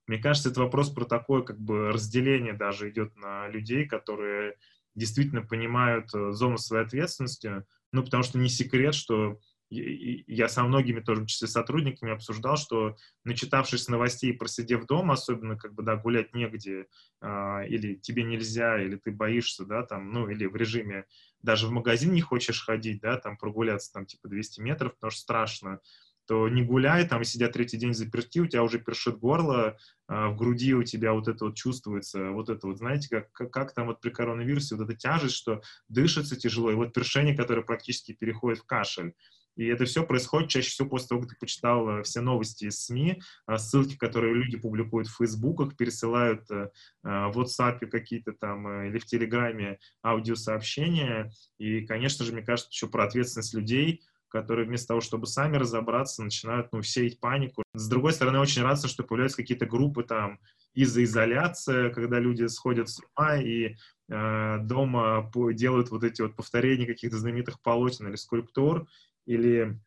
мне 0.06 0.18
кажется, 0.18 0.50
это 0.50 0.60
вопрос 0.60 0.90
про 0.90 1.04
такое 1.04 1.42
как 1.42 1.58
бы 1.58 1.92
разделение 1.92 2.52
даже 2.52 2.90
идет 2.90 3.16
на 3.16 3.48
людей, 3.48 3.86
которые 3.86 4.56
действительно 4.94 5.42
понимают 5.42 6.10
зону 6.10 6.58
своей 6.58 6.84
ответственности. 6.84 7.64
Ну, 7.92 8.02
потому 8.02 8.22
что 8.22 8.38
не 8.38 8.48
секрет, 8.48 8.94
что 8.94 9.38
я 9.70 10.48
со 10.48 10.62
многими 10.64 11.00
тоже, 11.00 11.22
в 11.22 11.26
числе 11.26 11.46
сотрудниками, 11.46 12.12
обсуждал, 12.12 12.56
что 12.56 12.96
начитавшись 13.24 13.88
новостей, 13.88 14.32
просидев 14.32 14.86
дома, 14.86 15.14
особенно 15.14 15.56
как 15.56 15.74
бы, 15.74 15.82
да, 15.82 15.96
гулять 15.96 16.34
негде, 16.34 16.86
э, 17.20 17.68
или 17.68 17.96
тебе 17.96 18.22
нельзя, 18.22 18.82
или 18.82 18.96
ты 18.96 19.10
боишься, 19.10 19.66
да, 19.66 19.82
там, 19.82 20.10
ну, 20.10 20.28
или 20.28 20.46
в 20.46 20.56
режиме 20.56 21.04
даже 21.42 21.66
в 21.66 21.70
магазин 21.70 22.12
не 22.12 22.22
хочешь 22.22 22.64
ходить, 22.64 23.00
да, 23.02 23.18
там, 23.18 23.36
прогуляться, 23.36 23.92
там, 23.92 24.06
типа, 24.06 24.28
200 24.28 24.60
метров, 24.62 24.94
потому 24.94 25.10
что 25.10 25.20
страшно, 25.20 25.80
то 26.28 26.46
не 26.48 26.62
гуляй, 26.62 27.08
там, 27.08 27.24
сидя 27.24 27.48
третий 27.48 27.78
день 27.78 27.94
заперти, 27.94 28.38
у 28.38 28.46
тебя 28.46 28.62
уже 28.62 28.78
першит 28.78 29.18
горло, 29.18 29.78
э, 30.08 30.26
в 30.28 30.36
груди 30.36 30.74
у 30.74 30.82
тебя 30.82 31.14
вот 31.14 31.26
это 31.26 31.46
вот 31.46 31.56
чувствуется, 31.56 32.30
вот 32.30 32.50
это 32.50 32.66
вот, 32.66 32.76
знаете, 32.76 33.08
как, 33.08 33.32
как, 33.32 33.50
как 33.50 33.74
там 33.74 33.86
вот 33.86 34.00
при 34.02 34.10
коронавирусе, 34.10 34.76
вот 34.76 34.84
эта 34.84 34.96
тяжесть, 34.96 35.36
что 35.36 35.62
дышится 35.88 36.36
тяжело, 36.36 36.70
и 36.70 36.74
вот 36.74 36.92
першение, 36.92 37.34
которое 37.34 37.62
практически 37.62 38.12
переходит 38.12 38.58
в 38.58 38.66
кашель. 38.66 39.14
И 39.58 39.66
это 39.66 39.86
все 39.86 40.04
происходит 40.04 40.50
чаще 40.50 40.70
всего 40.70 40.88
после 40.88 41.08
того, 41.08 41.22
как 41.22 41.30
ты 41.30 41.36
почитал 41.40 41.88
э, 41.88 42.02
все 42.04 42.20
новости 42.20 42.66
из 42.66 42.84
СМИ, 42.84 43.20
э, 43.48 43.56
ссылки, 43.56 43.96
которые 43.96 44.34
люди 44.34 44.56
публикуют 44.56 45.08
в 45.08 45.16
Фейсбуках, 45.16 45.76
пересылают 45.76 46.48
э, 46.50 46.70
в 47.02 47.40
WhatsApp 47.40 47.84
какие-то 47.86 48.32
там 48.32 48.84
или 48.84 48.98
в 48.98 49.06
Телеграме 49.06 49.78
аудиосообщения. 50.04 51.32
И, 51.58 51.80
конечно 51.86 52.24
же, 52.24 52.32
мне 52.32 52.42
кажется, 52.42 52.70
еще 52.70 52.86
про 52.86 53.04
ответственность 53.04 53.52
людей, 53.52 54.02
которые 54.28 54.66
вместо 54.66 54.88
того, 54.88 55.00
чтобы 55.00 55.26
сами 55.26 55.56
разобраться, 55.56 56.22
начинают, 56.22 56.72
ну, 56.72 56.82
сеять 56.82 57.20
панику. 57.20 57.62
С 57.74 57.88
другой 57.88 58.12
стороны, 58.12 58.38
очень 58.38 58.62
рад, 58.62 58.84
что 58.84 59.02
появляются 59.02 59.38
какие-то 59.38 59.66
группы 59.66 60.02
там 60.02 60.38
из-за 60.74 61.04
изоляции, 61.04 61.90
когда 61.90 62.18
люди 62.18 62.46
сходят 62.46 62.88
с 62.88 63.00
ума 63.00 63.36
и 63.36 63.76
э, 64.08 64.58
дома 64.60 65.30
делают 65.52 65.90
вот 65.90 66.04
эти 66.04 66.22
вот 66.22 66.36
повторения 66.36 66.86
каких-то 66.86 67.18
знаменитых 67.18 67.60
полотен 67.60 68.08
или 68.08 68.16
скульптур, 68.16 68.86
или 69.26 69.78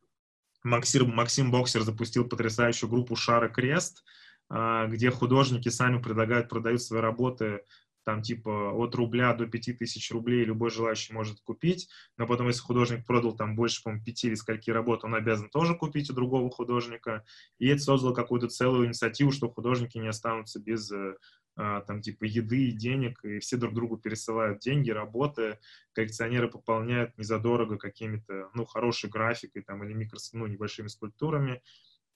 Максим, 0.63 1.09
Максим 1.15 1.51
Боксер 1.51 1.81
запустил 1.81 2.27
потрясающую 2.27 2.89
группу 2.89 3.15
«Шара 3.15 3.49
Крест», 3.49 4.03
а, 4.49 4.87
где 4.87 5.09
художники 5.09 5.69
сами 5.69 6.01
предлагают, 6.01 6.49
продают 6.49 6.81
свои 6.81 6.99
работы 6.99 7.61
там 8.03 8.21
типа 8.21 8.71
от 8.71 8.95
рубля 8.95 9.33
до 9.33 9.45
пяти 9.47 9.73
тысяч 9.73 10.11
рублей 10.11 10.43
любой 10.43 10.69
желающий 10.69 11.13
может 11.13 11.41
купить, 11.41 11.89
но 12.17 12.27
потом, 12.27 12.47
если 12.47 12.61
художник 12.61 13.05
продал 13.05 13.35
там 13.35 13.55
больше, 13.55 13.83
по-моему, 13.83 14.03
пяти 14.03 14.27
или 14.27 14.35
скольки 14.35 14.69
работ, 14.71 15.03
он 15.03 15.15
обязан 15.15 15.49
тоже 15.49 15.75
купить 15.75 16.09
у 16.09 16.13
другого 16.13 16.49
художника, 16.49 17.23
и 17.59 17.67
это 17.67 17.81
создало 17.81 18.13
какую-то 18.13 18.47
целую 18.47 18.87
инициативу, 18.87 19.31
что 19.31 19.49
художники 19.49 19.97
не 19.97 20.07
останутся 20.07 20.59
без 20.59 20.91
э, 20.91 21.15
а, 21.55 21.81
там 21.81 22.01
типа 22.01 22.23
еды 22.23 22.69
и 22.69 22.71
денег, 22.71 23.23
и 23.23 23.39
все 23.39 23.57
друг 23.57 23.73
другу 23.73 23.97
пересылают 23.97 24.59
деньги, 24.59 24.89
работы, 24.89 25.59
коллекционеры 25.93 26.49
пополняют 26.49 27.17
незадорого 27.17 27.77
какими-то, 27.77 28.49
ну, 28.53 28.65
хорошей 28.65 29.09
графикой 29.09 29.61
там 29.61 29.83
или 29.83 29.93
микро, 29.93 30.17
ну, 30.33 30.47
небольшими 30.47 30.87
скульптурами. 30.87 31.61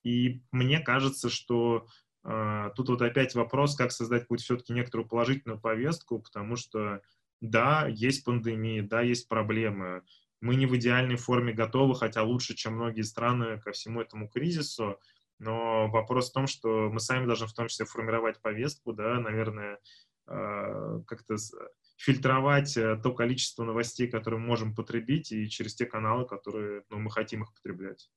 И 0.04 0.44
мне 0.52 0.80
кажется, 0.80 1.30
что 1.30 1.88
тут 2.76 2.90
вот 2.90 3.02
опять 3.02 3.36
вопрос, 3.36 3.76
как 3.76 3.92
создать 3.92 4.28
будет 4.28 4.42
все-таки 4.42 4.74
некоторую 4.74 5.08
положительную 5.08 5.60
повестку, 5.60 6.20
потому 6.20 6.56
что 6.56 7.02
да, 7.40 7.88
есть 7.88 8.26
пандемия, 8.26 8.82
да, 8.82 9.02
есть 9.02 9.28
проблемы, 9.28 10.02
мы 10.42 10.56
не 10.56 10.66
в 10.66 10.76
идеальной 10.76 11.16
форме 11.16 11.54
готовы, 11.54 11.96
хотя 11.96 12.24
лучше, 12.24 12.56
чем 12.56 12.76
многие 12.76 13.02
страны 13.02 13.60
ко 13.60 13.72
всему 13.72 14.02
этому 14.02 14.30
кризису, 14.30 15.00
но 15.40 15.88
вопрос 15.90 16.30
в 16.30 16.34
том, 16.34 16.48
что 16.48 16.90
мы 16.90 17.00
сами 17.00 17.26
должны 17.26 17.48
в 17.48 17.54
том 17.54 17.68
числе 17.68 17.86
формировать 17.86 18.42
повестку, 18.42 18.94
да, 18.94 19.20
наверное, 19.20 19.80
а, 20.28 21.02
как-то 21.08 21.36
фильтровать 21.98 22.76
э, 22.78 22.98
то 23.02 23.14
количество 23.14 23.64
новостей, 23.64 24.08
которые 24.10 24.40
мы 24.40 24.48
можем 24.48 24.76
потребить, 24.76 25.32
и 25.32 25.50
через 25.50 25.76
те 25.76 25.86
каналы, 25.86 26.28
которые 26.28 26.84
ну, 26.90 27.00
мы 27.00 27.10
хотим 27.10 27.44
их 27.44 27.54
потреблять. 27.54 28.10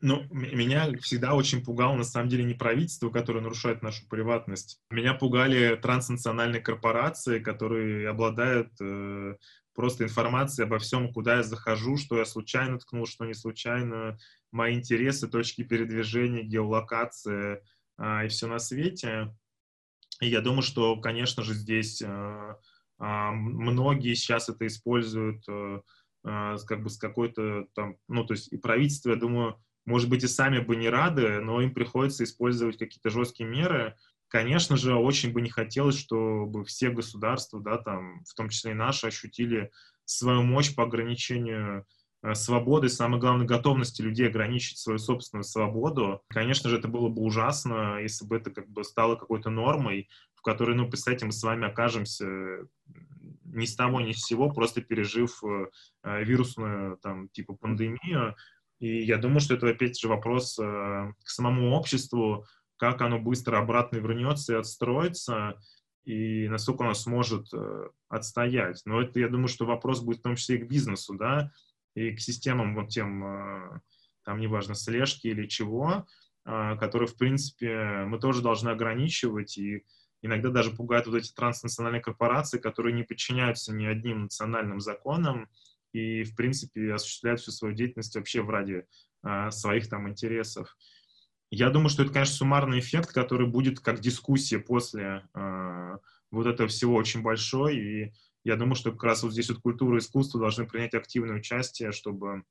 Ну, 0.00 0.26
меня 0.30 0.92
всегда 1.00 1.34
очень 1.34 1.64
пугало, 1.64 1.94
на 1.96 2.04
самом 2.04 2.28
деле, 2.28 2.44
не 2.44 2.54
правительство, 2.54 3.10
которое 3.10 3.40
нарушает 3.40 3.82
нашу 3.82 4.08
приватность. 4.08 4.80
Меня 4.90 5.14
пугали 5.14 5.76
транснациональные 5.76 6.60
корпорации, 6.60 7.38
которые 7.38 8.08
обладают 8.08 8.70
э, 8.80 9.36
просто 9.74 10.04
информация 10.04 10.66
обо 10.66 10.78
всем, 10.78 11.12
куда 11.12 11.36
я 11.36 11.42
захожу, 11.42 11.96
что 11.96 12.18
я 12.18 12.24
случайно 12.24 12.78
ткнул, 12.78 13.06
что 13.06 13.26
не 13.26 13.34
случайно, 13.34 14.18
мои 14.50 14.74
интересы, 14.74 15.28
точки 15.28 15.62
передвижения, 15.62 16.42
геолокация 16.42 17.62
а, 17.96 18.24
и 18.24 18.28
все 18.28 18.48
на 18.48 18.58
свете. 18.58 19.34
И 20.20 20.28
я 20.28 20.40
думаю, 20.40 20.62
что, 20.62 20.96
конечно 21.00 21.42
же, 21.42 21.54
здесь 21.54 22.02
а, 22.02 22.58
а, 22.98 23.30
многие 23.32 24.14
сейчас 24.14 24.48
это 24.48 24.66
используют 24.66 25.44
а, 25.48 25.82
а, 26.24 26.56
как 26.66 26.82
бы 26.82 26.90
с 26.90 26.96
какой-то 26.96 27.66
там, 27.74 27.96
ну, 28.08 28.24
то 28.24 28.32
есть 28.32 28.52
и 28.52 28.56
правительство, 28.56 29.10
я 29.10 29.16
думаю, 29.16 29.62
может 29.86 30.10
быть, 30.10 30.24
и 30.24 30.28
сами 30.28 30.58
бы 30.58 30.76
не 30.76 30.88
рады, 30.88 31.40
но 31.40 31.62
им 31.62 31.72
приходится 31.72 32.24
использовать 32.24 32.76
какие-то 32.76 33.10
жесткие 33.10 33.48
меры, 33.48 33.96
Конечно 34.28 34.76
же, 34.76 34.94
очень 34.96 35.32
бы 35.32 35.40
не 35.40 35.50
хотелось, 35.50 35.96
чтобы 35.96 36.64
все 36.64 36.90
государства, 36.90 37.60
да, 37.60 37.78
там, 37.78 38.24
в 38.24 38.34
том 38.34 38.48
числе 38.48 38.72
и 38.72 38.74
наши, 38.74 39.06
ощутили 39.06 39.70
свою 40.04 40.42
мощь 40.42 40.74
по 40.74 40.82
ограничению 40.82 41.86
э, 42.22 42.34
свободы, 42.34 42.88
самое 42.88 43.20
главное, 43.20 43.46
готовности 43.46 44.02
людей 44.02 44.26
ограничить 44.26 44.78
свою 44.78 44.98
собственную 44.98 45.44
свободу. 45.44 46.22
Конечно 46.28 46.70
же, 46.70 46.78
это 46.78 46.88
было 46.88 47.08
бы 47.08 47.22
ужасно, 47.22 48.00
если 48.00 48.26
бы 48.26 48.36
это 48.36 48.50
как 48.50 48.68
бы 48.68 48.82
стало 48.82 49.14
какой-то 49.14 49.50
нормой, 49.50 50.08
в 50.34 50.42
которой, 50.42 50.74
ну, 50.74 50.88
представьте, 50.88 51.24
мы 51.24 51.32
с 51.32 51.42
вами 51.42 51.66
окажемся 51.66 52.26
ни 53.44 53.64
с 53.64 53.76
того, 53.76 54.00
ни 54.00 54.12
с 54.12 54.24
сего, 54.24 54.50
просто 54.50 54.80
пережив 54.80 55.40
э, 55.44 56.24
вирусную, 56.24 56.98
там, 56.98 57.28
типа, 57.28 57.54
пандемию. 57.54 58.34
И 58.78 59.04
я 59.04 59.16
думаю, 59.16 59.40
что 59.40 59.54
это, 59.54 59.68
опять 59.68 59.98
же, 59.98 60.08
вопрос 60.08 60.58
э, 60.58 60.62
к 60.62 61.28
самому 61.28 61.72
обществу, 61.72 62.46
как 62.76 63.00
оно 63.00 63.18
быстро 63.18 63.58
обратно 63.58 63.96
вернется 63.96 64.54
и 64.54 64.56
отстроится. 64.56 65.58
и 66.04 66.48
насколько 66.48 66.82
он 66.82 66.94
сможет 66.94 67.46
э, 67.52 67.88
отстоять. 68.08 68.82
Но 68.84 69.00
это, 69.00 69.18
я 69.18 69.28
думаю, 69.28 69.48
что 69.48 69.66
вопрос 69.66 70.00
будет 70.00 70.18
в 70.18 70.22
том 70.22 70.36
числе 70.36 70.56
и 70.56 70.58
к 70.58 70.68
бизнесу, 70.68 71.14
да, 71.14 71.50
и 71.94 72.12
к 72.12 72.20
системам 72.20 72.74
вот 72.74 72.88
тем, 72.88 73.24
э, 73.24 73.80
там, 74.24 74.40
неважно, 74.40 74.74
слежки 74.74 75.28
или 75.28 75.46
чего, 75.46 76.06
которые, 76.44 77.08
в 77.08 77.16
принципе, 77.16 78.04
мы 78.06 78.20
тоже 78.20 78.40
должны 78.40 78.68
ограничивать, 78.68 79.58
и 79.58 79.84
иногда 80.22 80.50
даже 80.50 80.70
пугают 80.70 81.06
вот 81.06 81.16
эти 81.16 81.32
транснациональные 81.32 82.02
корпорации, 82.02 82.58
которые 82.58 82.92
не 82.92 83.02
подчиняются 83.02 83.72
ни 83.72 83.84
одним 83.84 84.22
национальным 84.22 84.80
законам 84.80 85.48
и, 85.96 86.24
в 86.24 86.34
принципе, 86.36 86.92
осуществляют 86.92 87.40
всю 87.40 87.52
свою 87.52 87.74
деятельность 87.74 88.14
вообще 88.14 88.42
в 88.42 88.50
ради 88.50 88.84
своих 89.50 89.88
там 89.88 90.08
интересов. 90.08 90.76
Я 91.50 91.70
думаю, 91.70 91.88
что 91.88 92.02
это, 92.02 92.12
конечно, 92.12 92.34
суммарный 92.34 92.80
эффект, 92.80 93.12
который 93.12 93.46
будет 93.46 93.80
как 93.80 94.00
дискуссия 94.00 94.58
после 94.58 95.26
э, 95.34 95.96
вот 96.30 96.46
этого 96.46 96.68
всего 96.68 96.94
очень 96.94 97.22
большой. 97.22 97.76
И 97.76 98.12
я 98.42 98.56
думаю, 98.56 98.74
что 98.74 98.90
как 98.90 99.04
раз 99.04 99.22
вот 99.22 99.32
здесь 99.32 99.48
вот 99.48 99.60
культура 99.60 99.96
и 99.96 100.00
искусство 100.00 100.40
должны 100.40 100.66
принять 100.66 100.94
активное 100.94 101.36
участие, 101.36 101.92
чтобы 101.92 102.42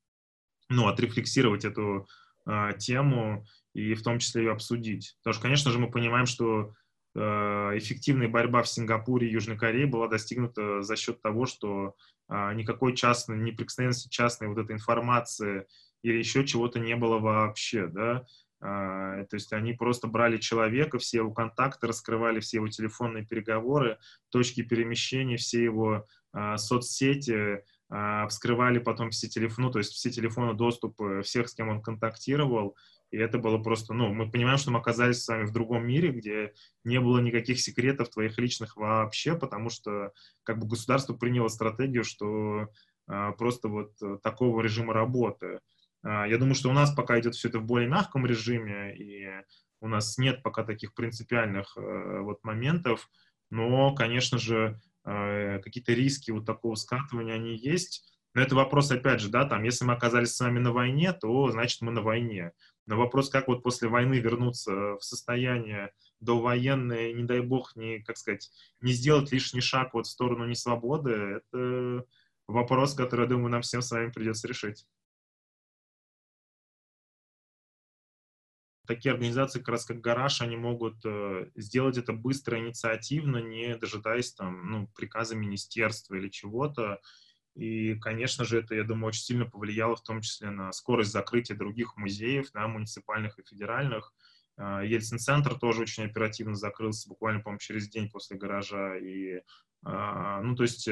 ну, 0.68 0.88
отрефлексировать 0.88 1.64
эту 1.66 2.08
э, 2.46 2.70
тему 2.78 3.44
и 3.74 3.92
в 3.94 4.02
том 4.02 4.18
числе 4.18 4.44
ее 4.44 4.52
обсудить. 4.52 5.16
Потому 5.22 5.34
что, 5.34 5.42
конечно 5.42 5.70
же, 5.70 5.78
мы 5.78 5.90
понимаем, 5.90 6.24
что 6.24 6.62
э, 6.62 6.72
эффективная 7.16 8.28
борьба 8.28 8.62
в 8.62 8.68
Сингапуре 8.68 9.28
и 9.28 9.32
Южной 9.32 9.56
Корее 9.56 9.86
была 9.86 10.08
достигнута 10.08 10.82
за 10.82 10.96
счет 10.96 11.22
того, 11.22 11.46
что 11.46 11.94
э, 12.28 12.52
никакой 12.54 12.94
частной, 12.94 13.38
неприкосновенности 13.38 14.08
частной 14.08 14.48
вот 14.48 14.58
этой 14.58 14.72
информации 14.72 15.66
или 16.02 16.18
еще 16.18 16.44
чего-то 16.44 16.78
не 16.78 16.94
было 16.96 17.18
вообще, 17.18 17.86
да, 17.86 18.26
а, 18.60 19.24
то 19.24 19.34
есть 19.34 19.52
они 19.52 19.72
просто 19.72 20.08
брали 20.08 20.38
человека, 20.38 20.98
все 20.98 21.18
его 21.18 21.32
контакты, 21.32 21.86
раскрывали 21.86 22.40
все 22.40 22.58
его 22.58 22.68
телефонные 22.68 23.24
переговоры, 23.24 23.98
точки 24.30 24.62
перемещения, 24.62 25.36
все 25.36 25.62
его 25.62 26.06
соцсети, 26.56 27.64
вскрывали 28.28 28.78
потом 28.78 29.10
все 29.10 29.28
телефоны, 29.28 29.68
ну, 29.68 29.72
то 29.72 29.78
есть 29.78 29.92
все 29.92 30.10
телефоны 30.10 30.54
доступа 30.54 31.22
всех, 31.22 31.48
с 31.48 31.54
кем 31.54 31.68
он 31.68 31.80
контактировал. 31.80 32.76
И 33.10 33.16
это 33.16 33.38
было 33.38 33.58
просто, 33.58 33.94
ну, 33.94 34.12
мы 34.12 34.30
понимаем, 34.30 34.58
что 34.58 34.70
мы 34.70 34.80
оказались 34.80 35.22
с 35.22 35.28
вами 35.28 35.44
в 35.44 35.52
другом 35.52 35.86
мире, 35.86 36.10
где 36.10 36.52
не 36.84 37.00
было 37.00 37.20
никаких 37.20 37.60
секретов 37.60 38.10
твоих 38.10 38.38
личных 38.38 38.76
вообще, 38.76 39.36
потому 39.36 39.70
что 39.70 40.12
как 40.42 40.58
бы 40.58 40.66
государство 40.66 41.14
приняло 41.14 41.48
стратегию, 41.48 42.04
что 42.04 42.68
просто 43.38 43.68
вот 43.68 43.92
такого 44.22 44.60
режима 44.60 44.92
работы. 44.92 45.60
А, 46.06 46.26
я 46.26 46.38
думаю, 46.38 46.54
что 46.54 46.70
у 46.70 46.72
нас 46.72 46.92
пока 46.94 47.18
идет 47.18 47.34
все 47.34 47.48
это 47.48 47.58
в 47.58 47.64
более 47.64 47.88
мягком 47.88 48.26
режиме, 48.26 48.96
и 48.96 49.28
у 49.80 49.88
нас 49.88 50.18
нет 50.18 50.42
пока 50.42 50.62
таких 50.64 50.94
принципиальных 50.94 51.76
э, 51.76 52.20
вот 52.20 52.42
моментов, 52.44 53.10
но, 53.50 53.94
конечно 53.94 54.38
же, 54.38 54.80
э, 55.04 55.58
какие-то 55.60 55.92
риски 55.92 56.30
вот 56.30 56.46
такого 56.46 56.76
скатывания, 56.76 57.34
они 57.34 57.56
есть. 57.56 58.15
Но 58.36 58.42
это 58.42 58.54
вопрос, 58.54 58.90
опять 58.90 59.22
же, 59.22 59.30
да, 59.30 59.46
там, 59.46 59.62
если 59.62 59.86
мы 59.86 59.94
оказались 59.94 60.36
с 60.36 60.40
вами 60.40 60.58
на 60.58 60.70
войне, 60.70 61.14
то, 61.14 61.50
значит, 61.50 61.80
мы 61.80 61.90
на 61.90 62.02
войне. 62.02 62.52
Но 62.84 62.98
вопрос, 62.98 63.30
как 63.30 63.48
вот 63.48 63.62
после 63.62 63.88
войны 63.88 64.16
вернуться 64.16 64.72
в 64.96 65.00
состояние 65.00 65.90
довоенное, 66.20 67.14
не 67.14 67.24
дай 67.24 67.40
бог, 67.40 67.74
не, 67.76 68.00
как 68.00 68.18
сказать, 68.18 68.50
не 68.82 68.92
сделать 68.92 69.32
лишний 69.32 69.62
шаг 69.62 69.94
вот 69.94 70.06
в 70.06 70.10
сторону 70.10 70.44
несвободы, 70.44 71.12
это 71.12 72.04
вопрос, 72.46 72.92
который, 72.92 73.22
я 73.22 73.26
думаю, 73.26 73.48
нам 73.48 73.62
всем 73.62 73.80
с 73.80 73.90
вами 73.90 74.10
придется 74.10 74.46
решить. 74.46 74.84
такие 78.86 79.12
организации, 79.12 79.58
как 79.58 79.70
раз 79.70 79.84
как 79.84 80.00
Гараж, 80.00 80.42
они 80.42 80.56
могут 80.56 81.04
э, 81.04 81.50
сделать 81.56 81.98
это 81.98 82.12
быстро, 82.12 82.58
инициативно, 82.58 83.38
не 83.38 83.76
дожидаясь 83.76 84.32
там, 84.32 84.70
ну, 84.70 84.88
приказа 84.94 85.34
министерства 85.34 86.14
или 86.14 86.28
чего-то. 86.28 87.00
И, 87.56 87.94
конечно 87.96 88.44
же, 88.44 88.60
это, 88.60 88.74
я 88.74 88.84
думаю, 88.84 89.08
очень 89.08 89.22
сильно 89.22 89.46
повлияло 89.46 89.96
в 89.96 90.02
том 90.02 90.20
числе 90.20 90.50
на 90.50 90.72
скорость 90.72 91.10
закрытия 91.10 91.56
других 91.56 91.96
музеев, 91.96 92.50
да, 92.52 92.68
муниципальных 92.68 93.38
и 93.38 93.42
федеральных. 93.42 94.12
Э, 94.58 94.82
Ельцин-центр 94.84 95.58
тоже 95.58 95.82
очень 95.82 96.04
оперативно 96.04 96.54
закрылся, 96.54 97.08
буквально, 97.08 97.40
по-моему, 97.40 97.58
через 97.58 97.88
день 97.88 98.10
после 98.10 98.36
гаража. 98.36 98.96
И, 98.98 99.36
э, 99.36 100.40
ну, 100.42 100.54
то 100.54 100.62
есть, 100.62 100.88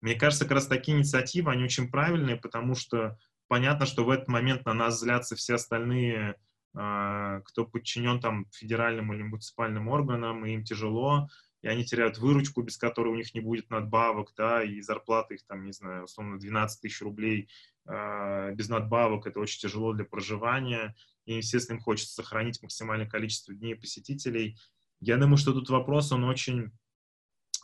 мне 0.00 0.14
кажется, 0.14 0.44
как 0.44 0.52
раз 0.52 0.66
такие 0.66 0.96
инициативы, 0.96 1.50
они 1.50 1.64
очень 1.64 1.90
правильные, 1.90 2.36
потому 2.36 2.74
что 2.74 3.18
понятно, 3.48 3.86
что 3.86 4.04
в 4.04 4.10
этот 4.10 4.28
момент 4.28 4.66
на 4.66 4.74
нас 4.74 5.00
злятся 5.00 5.36
все 5.36 5.54
остальные 5.54 6.36
а, 6.76 7.40
кто 7.42 7.64
подчинен 7.64 8.20
там 8.20 8.46
федеральным 8.50 9.12
или 9.12 9.22
муниципальным 9.22 9.88
органам, 9.88 10.44
и 10.44 10.54
им 10.54 10.64
тяжело, 10.64 11.28
и 11.64 11.66
они 11.66 11.82
теряют 11.82 12.18
выручку, 12.18 12.60
без 12.60 12.76
которой 12.76 13.08
у 13.08 13.16
них 13.16 13.32
не 13.32 13.40
будет 13.40 13.70
надбавок, 13.70 14.34
да, 14.36 14.62
и 14.62 14.82
зарплаты 14.82 15.36
их 15.36 15.46
там, 15.46 15.64
не 15.64 15.72
знаю, 15.72 16.04
условно 16.04 16.38
12 16.38 16.82
тысяч 16.82 17.00
рублей 17.00 17.48
э, 17.86 18.52
без 18.52 18.68
надбавок, 18.68 19.26
это 19.26 19.40
очень 19.40 19.60
тяжело 19.60 19.94
для 19.94 20.04
проживания, 20.04 20.94
и, 21.24 21.36
естественно, 21.36 21.76
им 21.76 21.82
хочется 21.82 22.12
сохранить 22.12 22.62
максимальное 22.62 23.08
количество 23.08 23.54
дней 23.54 23.76
посетителей. 23.76 24.58
Я 25.00 25.16
думаю, 25.16 25.38
что 25.38 25.54
тут 25.54 25.70
вопрос, 25.70 26.12
он 26.12 26.24
очень 26.24 26.70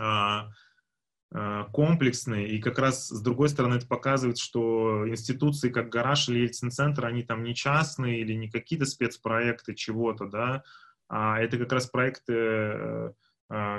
э, 0.00 0.40
комплексный, 1.70 2.48
и 2.48 2.58
как 2.58 2.78
раз 2.78 3.08
с 3.08 3.20
другой 3.20 3.50
стороны 3.50 3.74
это 3.74 3.86
показывает, 3.86 4.38
что 4.38 5.06
институции 5.10 5.68
как 5.68 5.90
Гараж 5.90 6.30
или 6.30 6.38
Ельцин-центр, 6.38 7.04
они 7.04 7.22
там 7.22 7.44
не 7.44 7.54
частные 7.54 8.22
или 8.22 8.32
не 8.32 8.48
какие-то 8.48 8.86
спецпроекты 8.86 9.74
чего-то, 9.74 10.24
да, 10.24 10.64
а 11.06 11.38
это 11.38 11.58
как 11.58 11.72
раз 11.72 11.86
проекты 11.86 12.32
э, 12.32 13.12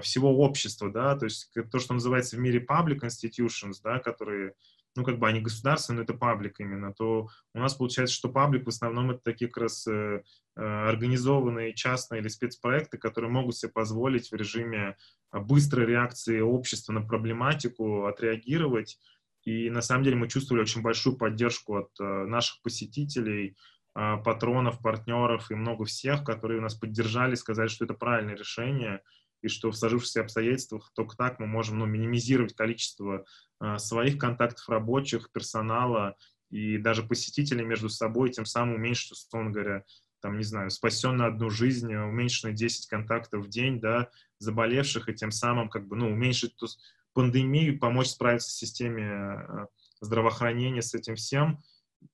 всего 0.02 0.38
общества, 0.40 0.92
да, 0.92 1.16
то 1.16 1.26
есть 1.26 1.50
то, 1.72 1.80
что 1.80 1.94
называется 1.94 2.36
в 2.36 2.40
мире 2.40 2.60
public 2.60 3.04
institutions, 3.04 3.76
да, 3.82 4.00
которые 4.00 4.54
ну, 4.96 5.04
как 5.04 5.20
бы 5.20 5.28
они 5.28 5.40
государственные, 5.40 6.00
но 6.00 6.04
это 6.04 6.14
паблик 6.14 6.60
именно, 6.60 6.94
то 6.94 7.30
у 7.54 7.60
нас 7.60 7.76
получается, 7.76 8.16
что 8.16 8.30
паблик 8.30 8.66
в 8.66 8.70
основном 8.70 9.12
это 9.12 9.22
такие 9.24 9.50
как 9.50 9.64
раз 9.64 9.88
э, 9.88 10.22
э, 10.56 10.62
организованные 10.62 11.74
частные 11.74 12.22
или 12.22 12.28
спецпроекты, 12.28 12.98
которые 12.98 13.32
могут 13.32 13.56
себе 13.56 13.72
позволить 13.72 14.32
в 14.32 14.36
режиме 14.36 14.98
э, 15.32 15.40
быстрой 15.40 15.86
реакции 15.86 16.42
общества 16.42 16.94
на 16.94 17.02
проблематику 17.02 18.06
отреагировать. 18.06 19.00
И 19.44 19.70
на 19.70 19.82
самом 19.82 20.04
деле 20.04 20.18
мы 20.18 20.28
чувствовали 20.28 20.62
очень 20.62 20.82
большую 20.82 21.16
поддержку 21.18 21.78
от 21.78 21.90
э, 22.00 22.04
наших 22.04 22.62
посетителей, 22.62 23.56
э, 23.96 24.18
патронов, 24.26 24.82
партнеров 24.82 25.52
и 25.52 25.56
много 25.56 25.86
всех, 25.86 26.26
которые 26.26 26.60
нас 26.60 26.76
поддержали, 26.76 27.36
сказали, 27.36 27.70
что 27.70 27.86
это 27.86 27.94
правильное 27.94 28.36
решение, 28.36 29.02
и 29.42 29.48
что 29.48 29.72
в 29.72 29.78
сложившихся 29.78 30.22
обстоятельствах 30.22 30.92
только 30.94 31.16
так 31.16 31.40
мы 31.40 31.48
можем 31.48 31.80
ну, 31.80 31.86
минимизировать 31.86 32.56
количество 32.56 33.26
э, 33.60 33.78
своих 33.78 34.18
контактов 34.18 34.68
рабочих, 34.70 35.32
персонала 35.32 36.16
и 36.50 36.78
даже 36.78 37.04
посетителей 37.04 37.66
между 37.66 37.90
собой, 37.90 38.30
тем 38.30 38.46
самым 38.46 38.76
уменьшить, 38.76 39.12
условно 39.12 39.52
говоря, 39.52 39.84
там, 40.22 40.38
не 40.38 40.44
знаю, 40.44 40.70
спасен 40.70 41.18
на 41.18 41.28
одну 41.28 41.50
жизнь, 41.50 41.94
уменьшено 41.94 42.54
10 42.54 42.88
контактов 42.88 43.46
в 43.46 43.50
день, 43.50 43.80
да, 43.80 44.10
заболевших, 44.40 45.10
и 45.10 45.14
тем 45.14 45.32
самым, 45.32 45.70
как 45.70 45.88
бы, 45.88 45.96
ну, 45.96 46.12
уменьшить 46.12 46.56
ту 46.56 46.68
пандемию, 47.14 47.80
помочь 47.80 48.08
справиться 48.08 48.52
с 48.52 48.56
системе 48.56 49.04
э, 49.04 49.66
здравоохранения, 50.00 50.82
с 50.82 50.94
этим 50.94 51.16
всем. 51.16 51.62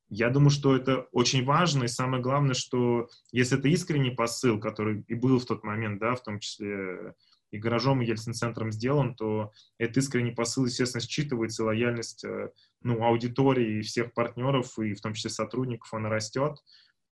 Я 0.10 0.30
думаю, 0.30 0.52
что 0.52 0.76
это 0.76 1.08
очень 1.12 1.44
важно, 1.44 1.84
и 1.84 1.90
самое 1.90 2.24
главное, 2.24 2.54
что 2.54 3.10
если 3.32 3.60
это 3.60 3.68
искренний 3.68 4.12
посыл, 4.12 4.60
который 4.60 5.04
и 5.08 5.16
был 5.16 5.40
в 5.40 5.46
тот 5.46 5.64
момент, 5.64 6.00
да, 6.00 6.16
в 6.16 6.24
том 6.24 6.40
числе 6.40 7.14
и 7.52 7.58
гаражом, 7.58 8.02
и 8.02 8.06
Ельцин-центром 8.06 8.72
сделан, 8.72 9.16
то 9.16 9.52
этот 9.78 9.98
искренний 9.98 10.32
посыл, 10.32 10.66
естественно, 10.66 11.02
считывается, 11.02 11.64
лояльность 11.64 12.24
э, 12.26 12.52
ну, 12.82 13.04
аудитории 13.04 13.80
и 13.80 13.82
всех 13.82 14.14
партнеров, 14.14 14.78
и 14.80 14.94
в 14.94 15.02
том 15.02 15.14
числе 15.14 15.30
сотрудников, 15.30 15.94
она 15.94 16.10
растет. 16.10 16.58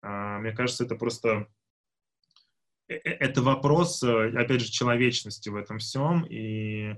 А, 0.01 0.39
мне 0.39 0.51
кажется, 0.51 0.83
это 0.83 0.95
просто 0.95 1.47
э, 2.87 2.95
э, 2.95 3.11
это 3.11 3.41
вопрос, 3.41 4.03
опять 4.03 4.61
же, 4.61 4.71
человечности 4.71 5.49
в 5.49 5.55
этом 5.55 5.79
всем, 5.79 6.25
и 6.25 6.95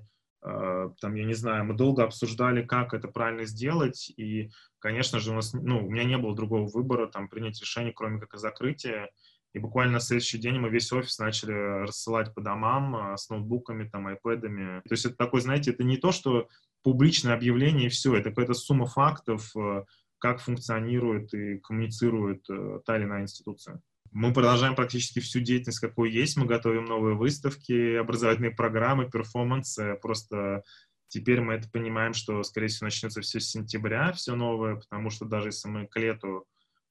там, 1.01 1.15
я 1.15 1.25
не 1.25 1.33
знаю, 1.33 1.65
мы 1.65 1.73
долго 1.73 2.03
обсуждали, 2.03 2.63
как 2.63 2.93
это 2.93 3.07
правильно 3.07 3.45
сделать, 3.45 4.11
и, 4.17 4.49
конечно 4.79 5.19
же, 5.19 5.31
у 5.31 5.35
нас, 5.35 5.53
ну, 5.53 5.85
у 5.85 5.89
меня 5.89 6.03
не 6.03 6.17
было 6.17 6.35
другого 6.35 6.69
выбора, 6.69 7.07
там, 7.07 7.27
принять 7.27 7.59
решение, 7.59 7.93
кроме 7.93 8.19
как 8.19 8.33
о 8.33 8.37
закрытии, 8.37 9.09
и 9.53 9.59
буквально 9.59 9.93
на 9.93 9.99
следующий 9.99 10.37
день 10.37 10.59
мы 10.59 10.69
весь 10.69 10.91
офис 10.91 11.17
начали 11.17 11.83
рассылать 11.83 12.33
по 12.33 12.41
домам 12.41 12.95
э, 12.95 13.17
с 13.17 13.29
ноутбуками, 13.29 13.89
там, 13.89 14.07
айпэдами. 14.07 14.81
То 14.81 14.93
есть 14.93 15.05
это 15.05 15.15
такой, 15.15 15.41
знаете, 15.41 15.71
это 15.71 15.83
не 15.83 15.97
то, 15.97 16.11
что 16.11 16.47
публичное 16.83 17.33
объявление 17.33 17.87
и 17.87 17.89
все, 17.89 18.15
это 18.15 18.29
какая-то 18.29 18.53
сумма 18.53 18.85
фактов, 18.85 19.49
э, 19.55 19.83
как 20.19 20.41
функционирует 20.41 21.33
и 21.33 21.57
коммуницирует 21.59 22.43
та 22.85 22.97
или 22.97 23.05
иная 23.05 23.21
институция. 23.21 23.81
Мы 24.11 24.33
продолжаем 24.33 24.75
практически 24.75 25.19
всю 25.19 25.39
деятельность, 25.39 25.79
какую 25.79 26.11
есть. 26.11 26.37
Мы 26.37 26.45
готовим 26.45 26.85
новые 26.85 27.15
выставки, 27.15 27.95
образовательные 27.95 28.51
программы, 28.51 29.09
перформансы. 29.09 29.97
Просто 30.01 30.63
теперь 31.07 31.41
мы 31.41 31.55
это 31.55 31.69
понимаем, 31.69 32.13
что, 32.13 32.43
скорее 32.43 32.67
всего, 32.67 32.85
начнется 32.85 33.21
все 33.21 33.39
с 33.39 33.49
сентября, 33.49 34.11
все 34.13 34.35
новое, 34.35 34.75
потому 34.75 35.09
что 35.09 35.25
даже 35.25 35.49
если 35.49 35.69
мы 35.69 35.87
к 35.87 35.95
лету 35.97 36.45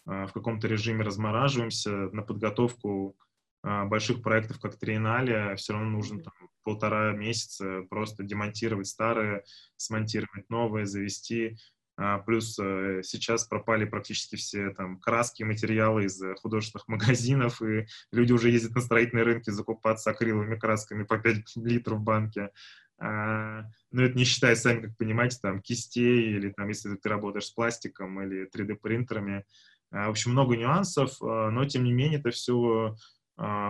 э, 0.07 0.27
в 0.27 0.33
каком-то 0.33 0.69
режиме 0.69 1.05
размораживаемся 1.05 1.91
на 1.91 2.23
подготовку 2.23 3.17
больших 3.63 4.23
проектов, 4.23 4.61
как 4.61 4.79
Триеннале, 4.79 5.57
все 5.57 5.73
равно 5.73 5.91
нужно 5.91 6.23
там, 6.23 6.35
полтора 6.63 7.13
месяца 7.13 7.83
просто 7.91 8.23
демонтировать 8.23 8.87
старые, 8.87 9.43
смонтировать 9.77 10.49
новые, 10.51 10.87
завести. 10.87 11.57
А, 11.99 12.19
плюс 12.19 12.59
э, 12.59 13.01
сейчас 13.03 13.45
пропали 13.45 13.87
практически 13.87 14.37
все 14.37 14.71
там 14.71 15.01
краски, 15.01 15.45
материалы 15.45 16.05
из 16.05 16.21
э, 16.21 16.35
художественных 16.35 16.87
магазинов, 16.89 17.63
и 17.63 17.87
люди 18.13 18.33
уже 18.33 18.51
ездят 18.51 18.75
на 18.75 18.83
строительные 18.83 19.25
рынки 19.25 19.51
закупаться 19.51 20.11
акриловыми 20.11 20.57
красками 20.57 21.05
по 21.05 21.19
5 21.19 21.57
литров 21.57 21.99
в 21.99 22.03
банке. 22.03 22.51
А, 22.99 23.65
но 23.93 24.03
это 24.03 24.17
не 24.17 24.25
считая, 24.25 24.57
сами 24.57 24.83
как 24.83 24.97
понимаете, 24.99 25.39
там 25.41 25.63
кистей 25.63 26.37
или 26.37 26.51
там, 26.51 26.69
если 26.69 26.95
ты 26.97 27.09
работаешь 27.09 27.47
с 27.47 27.51
пластиком 27.51 28.21
или 28.21 28.49
3D-принтерами. 28.55 29.45
А, 29.91 30.09
в 30.09 30.11
общем, 30.11 30.33
много 30.33 30.57
нюансов, 30.57 31.19
но 31.21 31.65
тем 31.65 31.85
не 31.85 31.93
менее 31.93 32.19
это 32.19 32.31
все, 32.31 32.97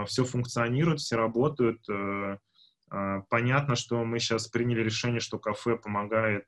все 0.06 0.24
функционирует, 0.24 1.00
все 1.00 1.16
работают. 1.16 1.86
Э, 1.88 2.38
понятно, 3.28 3.74
что 3.74 4.04
мы 4.04 4.20
сейчас 4.20 4.46
приняли 4.46 4.82
решение, 4.82 5.20
что 5.20 5.38
кафе 5.38 5.76
помогает 5.76 6.46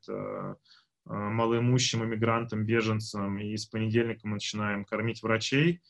малоимущим 1.09 2.05
иммигрантам, 2.05 2.65
беженцам, 2.65 3.39
и 3.39 3.57
с 3.57 3.67
понедельника 3.67 4.21
мы 4.25 4.35
начинаем 4.35 4.85
кормить 4.85 5.23
врачей, 5.23 5.81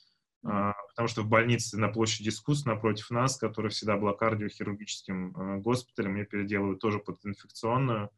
а, 0.44 0.74
потому 0.90 1.08
что 1.08 1.22
в 1.22 1.28
больнице 1.28 1.78
на 1.78 1.88
площади 1.88 2.28
искусств 2.28 2.66
напротив 2.66 3.10
нас, 3.10 3.36
которая 3.36 3.70
всегда 3.70 3.96
была 3.96 4.14
кардиохирургическим 4.14 5.36
э, 5.36 5.58
госпиталем, 5.58 6.12
мне 6.12 6.24
переделывают 6.24 6.80
тоже 6.80 7.00
под 7.00 7.24
инфекционную, 7.26 8.10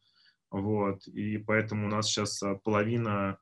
вот, 0.50 1.06
и 1.08 1.38
поэтому 1.38 1.86
у 1.86 1.90
нас 1.90 2.06
сейчас 2.06 2.42
э, 2.42 2.58
половина 2.62 3.38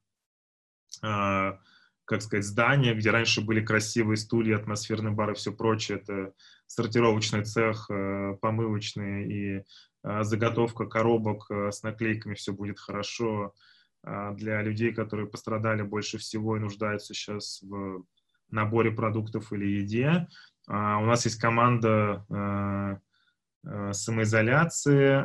как 1.01 2.23
сказать, 2.23 2.47
здания, 2.47 2.95
где 2.95 3.11
раньше 3.11 3.43
были 3.43 3.63
красивые 3.63 4.17
стулья, 4.17 4.57
атмосферный 4.57 5.11
бар 5.11 5.33
и 5.33 5.35
все 5.35 5.53
прочее, 5.53 5.99
это 5.99 6.33
сортировочный 6.67 7.45
цех, 7.45 7.89
помывочный 8.41 9.29
и 9.29 9.59
а, 9.59 9.63
заготовка 10.03 10.87
коробок 10.87 11.51
э, 11.51 11.71
с 11.73 11.83
наклейками 11.83 12.35
«Все 12.35 12.53
будет 12.53 12.79
хорошо» 12.79 13.55
а, 14.03 14.33
для 14.33 14.63
людей, 14.63 14.93
которые 14.93 15.29
пострадали 15.29 15.83
больше 15.83 16.19
всего 16.19 16.57
и 16.57 16.61
нуждаются 16.61 17.15
сейчас 17.15 17.61
в 17.63 18.05
наборе 18.51 18.91
продуктов 18.91 19.53
или 19.53 19.67
еде. 19.67 20.29
А, 20.69 20.99
у 20.99 21.07
нас 21.07 21.25
есть 21.25 21.41
команда 21.41 23.01
самоизоляции 23.93 25.19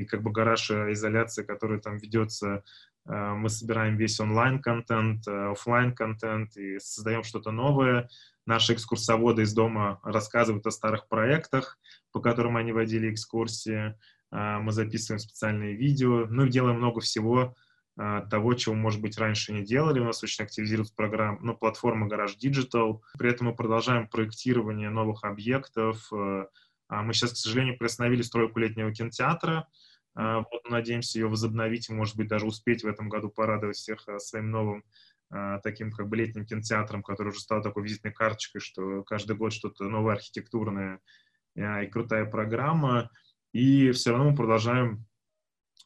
и 0.00 0.04
как 0.04 0.22
бы 0.22 0.30
гараж 0.30 0.70
изоляции, 0.70 1.42
который 1.42 1.80
там 1.80 1.96
ведется. 1.96 2.62
Мы 3.04 3.48
собираем 3.48 3.96
весь 3.96 4.20
онлайн-контент, 4.20 5.26
офлайн 5.26 5.94
контент 5.94 6.56
и 6.56 6.78
создаем 6.78 7.24
что-то 7.24 7.50
новое 7.50 8.08
наши 8.46 8.74
экскурсоводы 8.74 9.42
из 9.42 9.54
дома 9.54 10.00
рассказывают 10.02 10.66
о 10.66 10.70
старых 10.70 11.08
проектах, 11.08 11.78
по 12.12 12.20
которым 12.20 12.56
они 12.56 12.72
водили 12.72 13.10
экскурсии. 13.12 13.94
Мы 14.30 14.72
записываем 14.72 15.20
специальные 15.20 15.76
видео, 15.76 16.26
ну 16.28 16.46
и 16.46 16.50
делаем 16.50 16.78
много 16.78 17.00
всего 17.00 17.54
того, 17.96 18.54
чего, 18.54 18.74
может 18.74 19.02
быть, 19.02 19.18
раньше 19.18 19.52
не 19.52 19.62
делали. 19.62 20.00
У 20.00 20.04
нас 20.04 20.22
очень 20.22 20.44
активизируется 20.44 20.94
программа, 20.96 21.38
ну, 21.42 21.54
платформа 21.54 22.08
Garage 22.08 22.38
Digital. 22.42 23.00
При 23.18 23.30
этом 23.30 23.48
мы 23.48 23.54
продолжаем 23.54 24.08
проектирование 24.08 24.88
новых 24.88 25.24
объектов. 25.24 26.10
А, 26.92 27.02
мы 27.02 27.14
сейчас, 27.14 27.32
к 27.32 27.36
сожалению, 27.36 27.78
приостановили 27.78 28.20
стройку 28.20 28.58
летнего 28.58 28.92
кинотеатра. 28.92 29.66
Вот, 30.14 30.68
надеемся 30.68 31.18
ее 31.18 31.26
возобновить 31.26 31.88
и, 31.88 31.94
может 31.94 32.16
быть, 32.16 32.28
даже 32.28 32.44
успеть 32.44 32.84
в 32.84 32.86
этом 32.86 33.08
году 33.08 33.30
порадовать 33.30 33.76
всех 33.76 34.06
своим 34.18 34.50
новым 34.50 34.84
а, 35.30 35.58
таким 35.60 35.90
как 35.90 36.06
бы 36.08 36.18
летним 36.18 36.44
кинотеатром, 36.44 37.02
который 37.02 37.28
уже 37.28 37.40
стал 37.40 37.62
такой 37.62 37.84
визитной 37.84 38.12
карточкой, 38.12 38.60
что 38.60 39.04
каждый 39.04 39.36
год 39.36 39.54
что-то 39.54 39.84
новое 39.84 40.16
архитектурное 40.16 41.00
и 41.54 41.86
крутая 41.86 42.26
программа. 42.26 43.10
И 43.54 43.90
все 43.92 44.10
равно 44.10 44.30
мы 44.30 44.36
продолжаем 44.36 45.06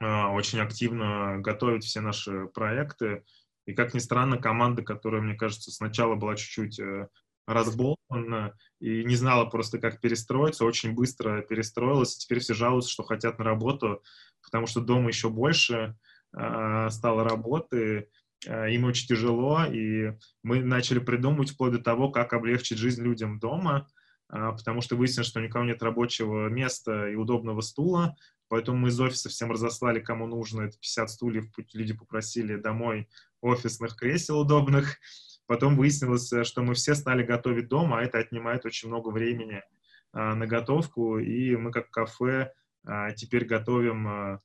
очень 0.00 0.58
активно 0.58 1.38
готовить 1.38 1.84
все 1.84 2.00
наши 2.00 2.46
проекты. 2.46 3.22
И, 3.64 3.74
как 3.74 3.94
ни 3.94 4.00
странно, 4.00 4.38
команда, 4.38 4.82
которая, 4.82 5.22
мне 5.22 5.34
кажется, 5.34 5.70
сначала 5.70 6.16
была 6.16 6.34
чуть-чуть 6.34 6.80
э, 6.80 7.08
разболтана 7.46 8.54
и 8.80 9.04
не 9.04 9.14
знала 9.16 9.46
просто, 9.46 9.78
как 9.78 10.00
перестроиться, 10.00 10.64
очень 10.64 10.92
быстро 10.92 11.42
перестроилась. 11.42 12.16
И 12.16 12.18
теперь 12.20 12.40
все 12.40 12.54
жалуются, 12.54 12.90
что 12.90 13.02
хотят 13.02 13.38
на 13.38 13.44
работу, 13.44 14.02
потому 14.42 14.66
что 14.66 14.80
дома 14.80 15.08
еще 15.08 15.30
больше 15.30 15.96
стало 16.32 17.24
работы, 17.24 18.08
Э, 18.44 18.70
им 18.70 18.84
очень 18.84 19.06
тяжело, 19.06 19.64
и 19.64 20.12
мы 20.42 20.62
начали 20.62 20.98
придумывать 20.98 21.50
вплоть 21.50 21.72
до 21.72 21.78
того, 21.78 22.10
как 22.10 22.32
облегчить 22.32 22.78
жизнь 22.78 23.02
людям 23.02 23.38
дома, 23.38 23.88
а, 24.28 24.52
потому 24.52 24.80
что 24.80 24.96
выяснилось, 24.96 25.28
что 25.28 25.40
никого 25.40 25.64
нет 25.64 25.82
рабочего 25.82 26.48
места 26.48 27.08
и 27.08 27.14
удобного 27.14 27.60
стула, 27.60 28.16
поэтому 28.48 28.78
мы 28.78 28.88
из 28.88 29.00
офиса 29.00 29.28
всем 29.28 29.52
разослали, 29.52 30.00
кому 30.00 30.26
нужно, 30.26 30.62
это 30.62 30.78
50 30.78 31.10
стульев, 31.10 31.44
люди 31.72 31.94
попросили 31.94 32.56
домой 32.56 33.08
офисных 33.40 33.96
кресел 33.96 34.40
удобных, 34.40 34.98
потом 35.46 35.76
выяснилось, 35.76 36.32
что 36.42 36.62
мы 36.62 36.74
все 36.74 36.94
стали 36.94 37.22
готовить 37.22 37.68
дома, 37.68 37.98
а 37.98 38.02
это 38.02 38.18
отнимает 38.18 38.64
очень 38.64 38.88
много 38.88 39.10
времени 39.10 39.62
а, 40.12 40.34
на 40.34 40.46
готовку, 40.46 41.18
и 41.18 41.56
мы 41.56 41.72
как 41.72 41.90
кафе 41.90 42.52
а, 42.84 43.12
теперь 43.12 43.44
готовим 43.44 44.40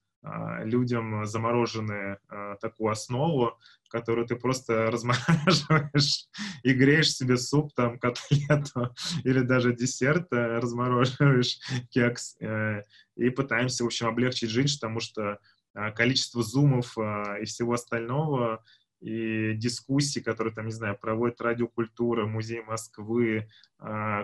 людям 0.63 1.25
замороженную 1.25 2.19
такую 2.61 2.91
основу, 2.91 3.57
которую 3.91 4.25
ты 4.25 4.35
просто 4.35 4.73
размораживаешь 4.91 6.25
и 6.63 6.73
греешь 6.73 7.13
себе 7.13 7.37
суп, 7.37 7.73
там, 7.75 7.99
котлету 7.99 8.95
или 9.23 9.41
даже 9.41 9.75
десерт, 9.75 10.27
э, 10.31 10.59
размораживаешь 10.59 11.59
кекс 11.91 12.35
э, 12.39 12.81
и 13.17 13.29
пытаемся, 13.29 13.83
в 13.83 13.87
общем, 13.87 14.07
облегчить 14.07 14.49
жизнь, 14.49 14.77
потому 14.79 14.99
что 14.99 15.37
э, 15.75 15.91
количество 15.91 16.41
зумов 16.41 16.97
и 16.97 17.45
всего 17.45 17.73
остального 17.73 18.63
и 19.01 19.53
дискуссии, 19.55 20.19
которые 20.19 20.53
там, 20.53 20.67
не 20.67 20.71
знаю, 20.71 20.97
проводит 20.97 21.41
радиокультура, 21.41 22.25
музей 22.25 22.61
Москвы, 22.61 23.47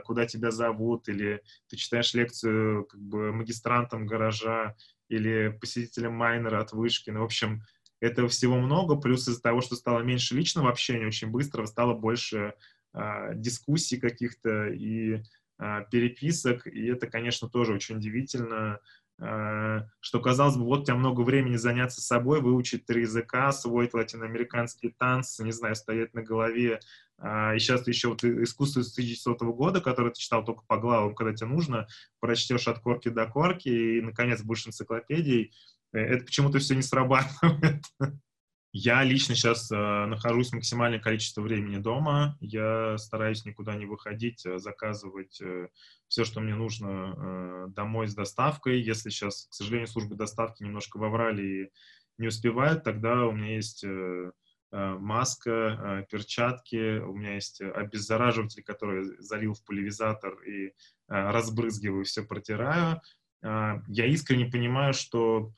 куда 0.05 0.27
тебя 0.27 0.51
зовут, 0.51 1.09
или 1.09 1.41
ты 1.67 1.77
читаешь 1.77 2.13
лекцию 2.13 2.85
как 2.85 3.01
бы 3.01 3.33
магистрантам 3.33 4.05
гаража 4.05 4.75
или 5.09 5.57
посетителям 5.59 6.13
майнера 6.13 6.61
от 6.61 6.73
вышки, 6.73 7.09
ну, 7.09 7.21
в 7.21 7.25
общем, 7.25 7.63
этого 7.99 8.27
всего 8.27 8.57
много, 8.57 8.95
плюс 8.95 9.27
из-за 9.27 9.41
того, 9.41 9.61
что 9.61 9.75
стало 9.75 10.01
меньше 10.01 10.35
личного 10.35 10.69
общения, 10.69 11.07
очень 11.07 11.29
быстро 11.29 11.65
стало 11.65 11.93
больше 11.93 12.53
э, 12.93 13.33
дискуссий 13.35 13.97
каких-то 13.97 14.67
и 14.67 15.23
э, 15.59 15.85
переписок, 15.91 16.67
и 16.67 16.87
это, 16.87 17.07
конечно, 17.07 17.49
тоже 17.49 17.73
очень 17.73 17.97
удивительно, 17.97 18.79
что, 19.19 20.19
казалось 20.21 20.57
бы, 20.57 20.65
вот 20.65 20.81
у 20.81 20.83
тебя 20.83 20.95
много 20.95 21.21
времени 21.21 21.55
заняться 21.55 22.01
собой, 22.01 22.39
выучить 22.39 22.85
три 22.85 23.01
языка, 23.01 23.47
освоить 23.47 23.95
латиноамериканские 23.95 24.93
танцы, 24.95 25.43
не 25.43 25.51
знаю, 25.51 25.75
стоять 25.75 26.13
на 26.13 26.21
голове, 26.21 26.79
э, 27.17 27.55
и 27.55 27.59
сейчас 27.59 27.81
ты 27.81 27.91
еще 27.91 28.09
вот 28.09 28.23
искусство 28.23 28.81
1900 28.81 29.41
года, 29.55 29.81
которое 29.81 30.11
ты 30.11 30.19
читал 30.19 30.45
только 30.45 30.63
по 30.67 30.77
главам, 30.77 31.15
когда 31.15 31.33
тебе 31.33 31.47
нужно, 31.47 31.87
прочтешь 32.19 32.67
от 32.67 32.77
корки 32.79 33.09
до 33.09 33.25
корки, 33.25 33.69
и, 33.69 34.01
наконец, 34.01 34.43
будешь 34.43 34.67
энциклопедией, 34.67 35.51
Э, 35.93 35.99
это 35.99 36.25
почему-то 36.25 36.59
все 36.59 36.75
не 36.75 36.81
срабатывает. 36.81 37.83
Я 38.73 39.03
лично 39.03 39.33
сейчас 39.33 39.71
э, 39.71 39.75
нахожусь 39.75 40.51
максимальное 40.51 40.99
количество 40.99 41.41
времени 41.41 41.77
дома. 41.77 42.37
Я 42.41 42.97
стараюсь 42.97 43.45
никуда 43.45 43.75
не 43.75 43.85
выходить, 43.85 44.45
э, 44.45 44.59
заказывать 44.59 45.39
э, 45.41 45.69
все, 46.07 46.25
что 46.25 46.41
мне 46.41 46.53
нужно 46.53 46.87
э, 46.89 47.65
домой 47.69 48.07
с 48.07 48.15
доставкой. 48.15 48.81
Если 48.81 49.09
сейчас, 49.09 49.47
к 49.49 49.53
сожалению, 49.53 49.87
службы 49.87 50.15
доставки 50.15 50.63
немножко 50.63 50.97
воврали 50.97 51.43
и 51.43 51.71
не 52.17 52.27
успевают, 52.27 52.83
тогда 52.83 53.25
у 53.25 53.31
меня 53.31 53.55
есть 53.55 53.83
э, 53.85 54.31
э 54.73 54.95
маска, 54.99 55.49
э, 55.51 56.05
перчатки, 56.11 56.99
у 56.99 57.15
меня 57.15 57.35
есть 57.35 57.61
обеззараживатель, 57.61 58.63
который 58.63 59.05
залил 59.19 59.53
в 59.53 59.63
пульверизатор 59.63 60.33
и 60.41 60.73
разбрызгиваю, 61.07 62.03
все 62.03 62.21
протираю. 62.21 63.01
Я 63.41 64.05
искренне 64.07 64.45
понимаю, 64.47 64.93
что 64.93 65.53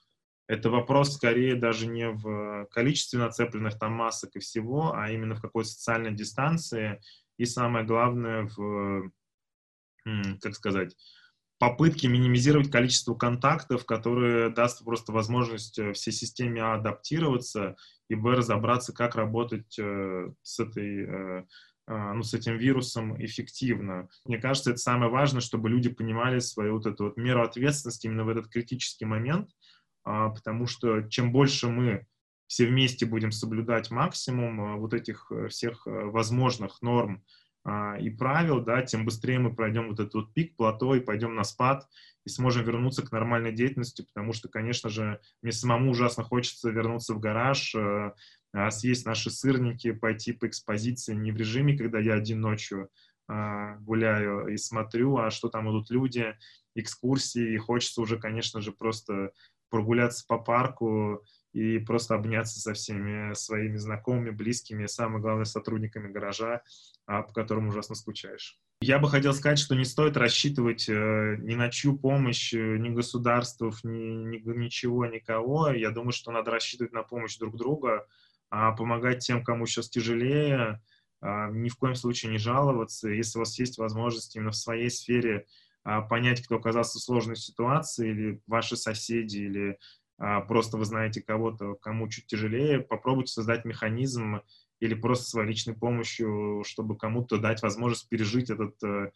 это 0.50 0.72
вопрос 0.72 1.14
скорее 1.14 1.56
даже 1.56 1.86
не 1.86 2.10
в 2.10 2.66
количестве 2.72 3.20
нацепленных 3.20 3.78
там 3.78 3.94
масок 3.94 4.36
и 4.36 4.40
всего, 4.40 4.96
а 4.96 5.12
именно 5.12 5.36
в 5.36 5.42
какой 5.42 5.64
социальной 5.64 6.12
дистанции 6.12 7.00
и 7.38 7.46
самое 7.46 7.86
главное 7.86 8.50
в, 8.58 9.12
как 10.42 10.56
сказать, 10.56 10.96
попытке 11.60 12.08
минимизировать 12.08 12.72
количество 12.72 13.14
контактов, 13.14 13.86
которые 13.86 14.50
даст 14.50 14.84
просто 14.84 15.12
возможность 15.12 15.78
э, 15.78 15.92
всей 15.92 16.12
системе 16.12 16.64
адаптироваться 16.64 17.76
и 18.08 18.16
б 18.16 18.34
разобраться, 18.34 18.94
как 18.94 19.16
работать 19.16 19.78
э, 19.78 20.32
с 20.42 20.60
этой 20.60 21.06
э, 21.06 21.44
ну, 21.88 22.22
с 22.22 22.36
этим 22.36 22.56
вирусом 22.58 23.20
эффективно. 23.24 24.10
Мне 24.24 24.38
кажется, 24.38 24.70
это 24.70 24.80
самое 24.80 25.12
важное, 25.12 25.42
чтобы 25.42 25.70
люди 25.70 25.90
понимали 25.90 26.38
свою 26.38 26.74
вот 26.74 26.86
эту 26.86 27.06
вот 27.06 27.18
меру 27.18 27.42
ответственности 27.42 28.06
именно 28.06 28.26
в 28.26 28.30
этот 28.30 28.48
критический 28.48 29.06
момент, 29.06 29.50
а, 29.50 29.59
потому 30.04 30.68
что 30.68 31.02
чем 31.04 31.32
больше 31.32 31.68
мы 31.70 32.08
все 32.48 32.66
вместе 32.66 33.06
будем 33.06 33.32
соблюдать 33.32 33.92
максимум 33.92 34.62
а, 34.62 34.76
вот 34.76 34.94
этих 34.94 35.32
э, 35.32 35.50
всех 35.50 35.86
э, 35.86 35.92
возможных 35.92 36.82
норм 36.82 37.24
и 38.00 38.10
правил, 38.10 38.62
да, 38.62 38.82
тем 38.82 39.04
быстрее 39.04 39.38
мы 39.38 39.54
пройдем 39.54 39.90
вот 39.90 40.00
этот 40.00 40.14
вот 40.14 40.34
пик, 40.34 40.56
плато 40.56 40.96
и 40.96 41.02
пойдем 41.02 41.36
на 41.36 41.44
спад 41.44 41.88
и 42.26 42.30
сможем 42.30 42.64
вернуться 42.64 43.06
к 43.06 43.12
нормальной 43.12 43.52
деятельности, 43.52 44.02
потому 44.02 44.34
что, 44.34 44.48
конечно 44.48 44.90
же, 44.90 45.20
мне 45.42 45.52
самому 45.52 45.92
ужасно 45.92 46.24
хочется 46.24 46.70
вернуться 46.70 47.14
в 47.14 47.20
гараж, 47.20 47.76
э, 47.76 48.14
а, 48.54 48.72
съесть 48.72 49.06
наши 49.06 49.30
сырники, 49.30 49.92
пойти 49.92 50.32
по 50.32 50.48
экспозиции 50.48 51.14
не 51.14 51.32
в 51.32 51.38
режиме, 51.38 51.78
когда 51.78 52.00
я 52.00 52.16
один 52.16 52.42
ночью 52.42 52.90
а, 53.28 53.76
гуляю 53.78 54.48
и 54.48 54.58
смотрю, 54.58 55.18
а 55.18 55.30
что 55.30 55.50
там 55.50 55.70
идут 55.70 55.90
люди, 55.92 56.36
экскурсии, 56.76 57.54
и 57.54 57.58
хочется 57.58 58.02
уже, 58.02 58.18
конечно 58.18 58.62
же, 58.62 58.72
просто 58.72 59.32
прогуляться 59.70 60.26
по 60.28 60.38
парку 60.38 61.24
и 61.54 61.80
просто 61.80 62.16
обняться 62.16 62.60
со 62.60 62.74
всеми 62.74 63.34
своими 63.34 63.78
знакомыми, 63.78 64.30
близкими, 64.30 64.86
самое 64.86 65.22
главное, 65.22 65.46
сотрудниками 65.46 66.12
гаража, 66.12 66.62
а, 67.06 67.24
по 67.24 67.34
которым 67.34 67.70
ужасно 67.70 67.96
скучаешь. 67.96 68.60
Я 68.82 69.00
бы 69.00 69.10
хотел 69.10 69.34
сказать, 69.34 69.60
что 69.60 69.76
не 69.76 69.84
стоит 69.84 70.16
рассчитывать 70.16 70.88
э, 70.88 71.36
ни 71.40 71.56
на 71.56 71.70
чью 71.70 71.98
помощь, 71.98 72.54
э, 72.54 72.78
ни 72.78 72.90
государств, 72.90 73.62
ни, 73.84 74.24
ни, 74.24 74.58
ничего, 74.58 75.06
никого. 75.06 75.70
Я 75.72 75.92
думаю, 75.92 76.14
что 76.14 76.32
надо 76.32 76.52
рассчитывать 76.52 76.94
на 76.94 77.04
помощь 77.04 77.38
друг 77.38 77.58
друга, 77.58 78.08
а 78.50 78.72
помогать 78.72 79.20
тем, 79.20 79.44
кому 79.44 79.66
сейчас 79.66 79.90
тяжелее, 79.90 80.82
а, 81.20 81.50
ни 81.50 81.68
в 81.68 81.76
коем 81.76 81.96
случае 81.96 82.32
не 82.32 82.38
жаловаться. 82.38 83.10
Если 83.10 83.38
у 83.38 83.42
вас 83.42 83.60
есть 83.60 83.78
возможность 83.78 84.36
именно 84.36 84.52
в 84.52 84.56
своей 84.56 84.90
сфере 84.90 85.46
понять, 85.84 86.42
кто 86.42 86.58
оказался 86.58 87.00
в 87.00 87.02
сложной 87.02 87.36
ситуации, 87.36 88.10
или 88.10 88.42
ваши 88.48 88.76
соседи, 88.76 89.38
или 89.38 89.80
а, 90.20 90.42
просто 90.42 90.78
вы 90.78 90.86
знаете 90.86 91.22
кого-то, 91.22 91.76
кому 91.76 92.10
чуть 92.10 92.28
тяжелее, 92.28 92.80
попробуйте 92.82 93.32
создать 93.32 93.64
механизм 93.64 94.42
или 94.82 94.94
просто 94.94 95.26
своей 95.26 95.48
личной 95.48 95.76
помощью, 95.76 96.64
чтобы 96.66 96.98
кому-то 96.98 97.38
дать 97.38 97.62
возможность 97.62 98.10
пережить 98.10 98.50
этот 98.50 98.76
э, 98.84 99.12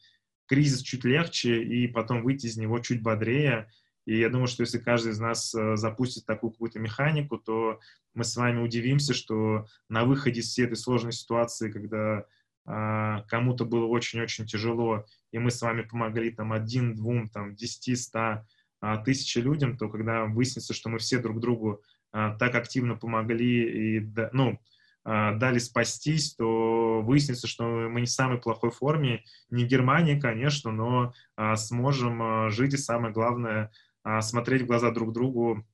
кризис 0.46 0.82
чуть 0.82 1.04
легче 1.04 1.62
и 1.62 1.88
потом 1.88 2.24
выйти 2.24 2.48
из 2.48 2.58
него 2.58 2.80
чуть 2.80 3.02
бодрее, 3.02 3.70
и 4.06 4.18
я 4.18 4.30
думаю, 4.30 4.48
что 4.48 4.62
если 4.62 4.80
каждый 4.80 5.14
из 5.14 5.20
нас 5.20 5.54
э, 5.56 5.76
запустит 5.78 6.26
такую 6.26 6.52
какую-то 6.52 6.80
механику, 6.80 7.38
то 7.38 7.80
мы 8.14 8.24
с 8.24 8.36
вами 8.36 8.62
удивимся, 8.62 9.14
что 9.14 9.66
на 9.90 10.04
выходе 10.04 10.42
из 10.42 10.50
всей 10.50 10.66
этой 10.66 10.76
сложной 10.76 11.14
ситуации, 11.14 11.72
когда 11.72 12.20
а, 12.20 12.26
кому-то 12.66 13.66
было 13.66 13.86
очень-очень 13.88 14.46
тяжело, 14.46 15.06
и 15.32 15.40
мы 15.40 15.52
с 15.52 15.62
вами 15.62 15.82
помогли 15.82 16.32
там 16.32 16.54
один, 16.54 16.96
двум, 16.96 17.28
там, 17.28 17.56
десяти, 17.56 17.96
ста, 17.96 18.46
а, 18.84 18.98
тысячи 18.98 19.38
людям, 19.38 19.78
то 19.78 19.88
когда 19.88 20.26
выяснится, 20.26 20.74
что 20.74 20.90
мы 20.90 21.00
все 21.00 21.18
друг 21.18 21.40
другу 21.40 21.82
а, 22.12 22.36
так 22.36 22.54
активно 22.56 22.96
помогли 22.96 23.98
и, 23.98 24.12
ну, 24.34 24.60
а, 25.06 25.34
дали 25.36 25.58
спастись, 25.58 26.36
то 26.36 27.02
выяснится, 27.02 27.48
что 27.48 27.64
мы 27.64 28.02
не 28.02 28.08
в 28.08 28.12
самой 28.12 28.40
плохой 28.40 28.72
форме, 28.72 29.24
не 29.50 29.66
Германия, 29.66 30.20
конечно, 30.20 30.72
но 30.72 31.14
а, 31.38 31.56
сможем 31.56 32.22
а, 32.22 32.50
жить 32.50 32.74
и 32.74 32.78
самое 32.78 33.14
главное 33.14 33.72
а, 34.04 34.22
смотреть 34.22 34.64
в 34.64 34.68
глаза 34.68 34.92
друг 34.92 35.14
другу 35.14 35.66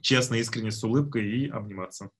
честно, 0.00 0.36
искренне, 0.36 0.70
с 0.70 0.82
улыбкой 0.82 1.28
и 1.28 1.48
обниматься. 1.48 2.10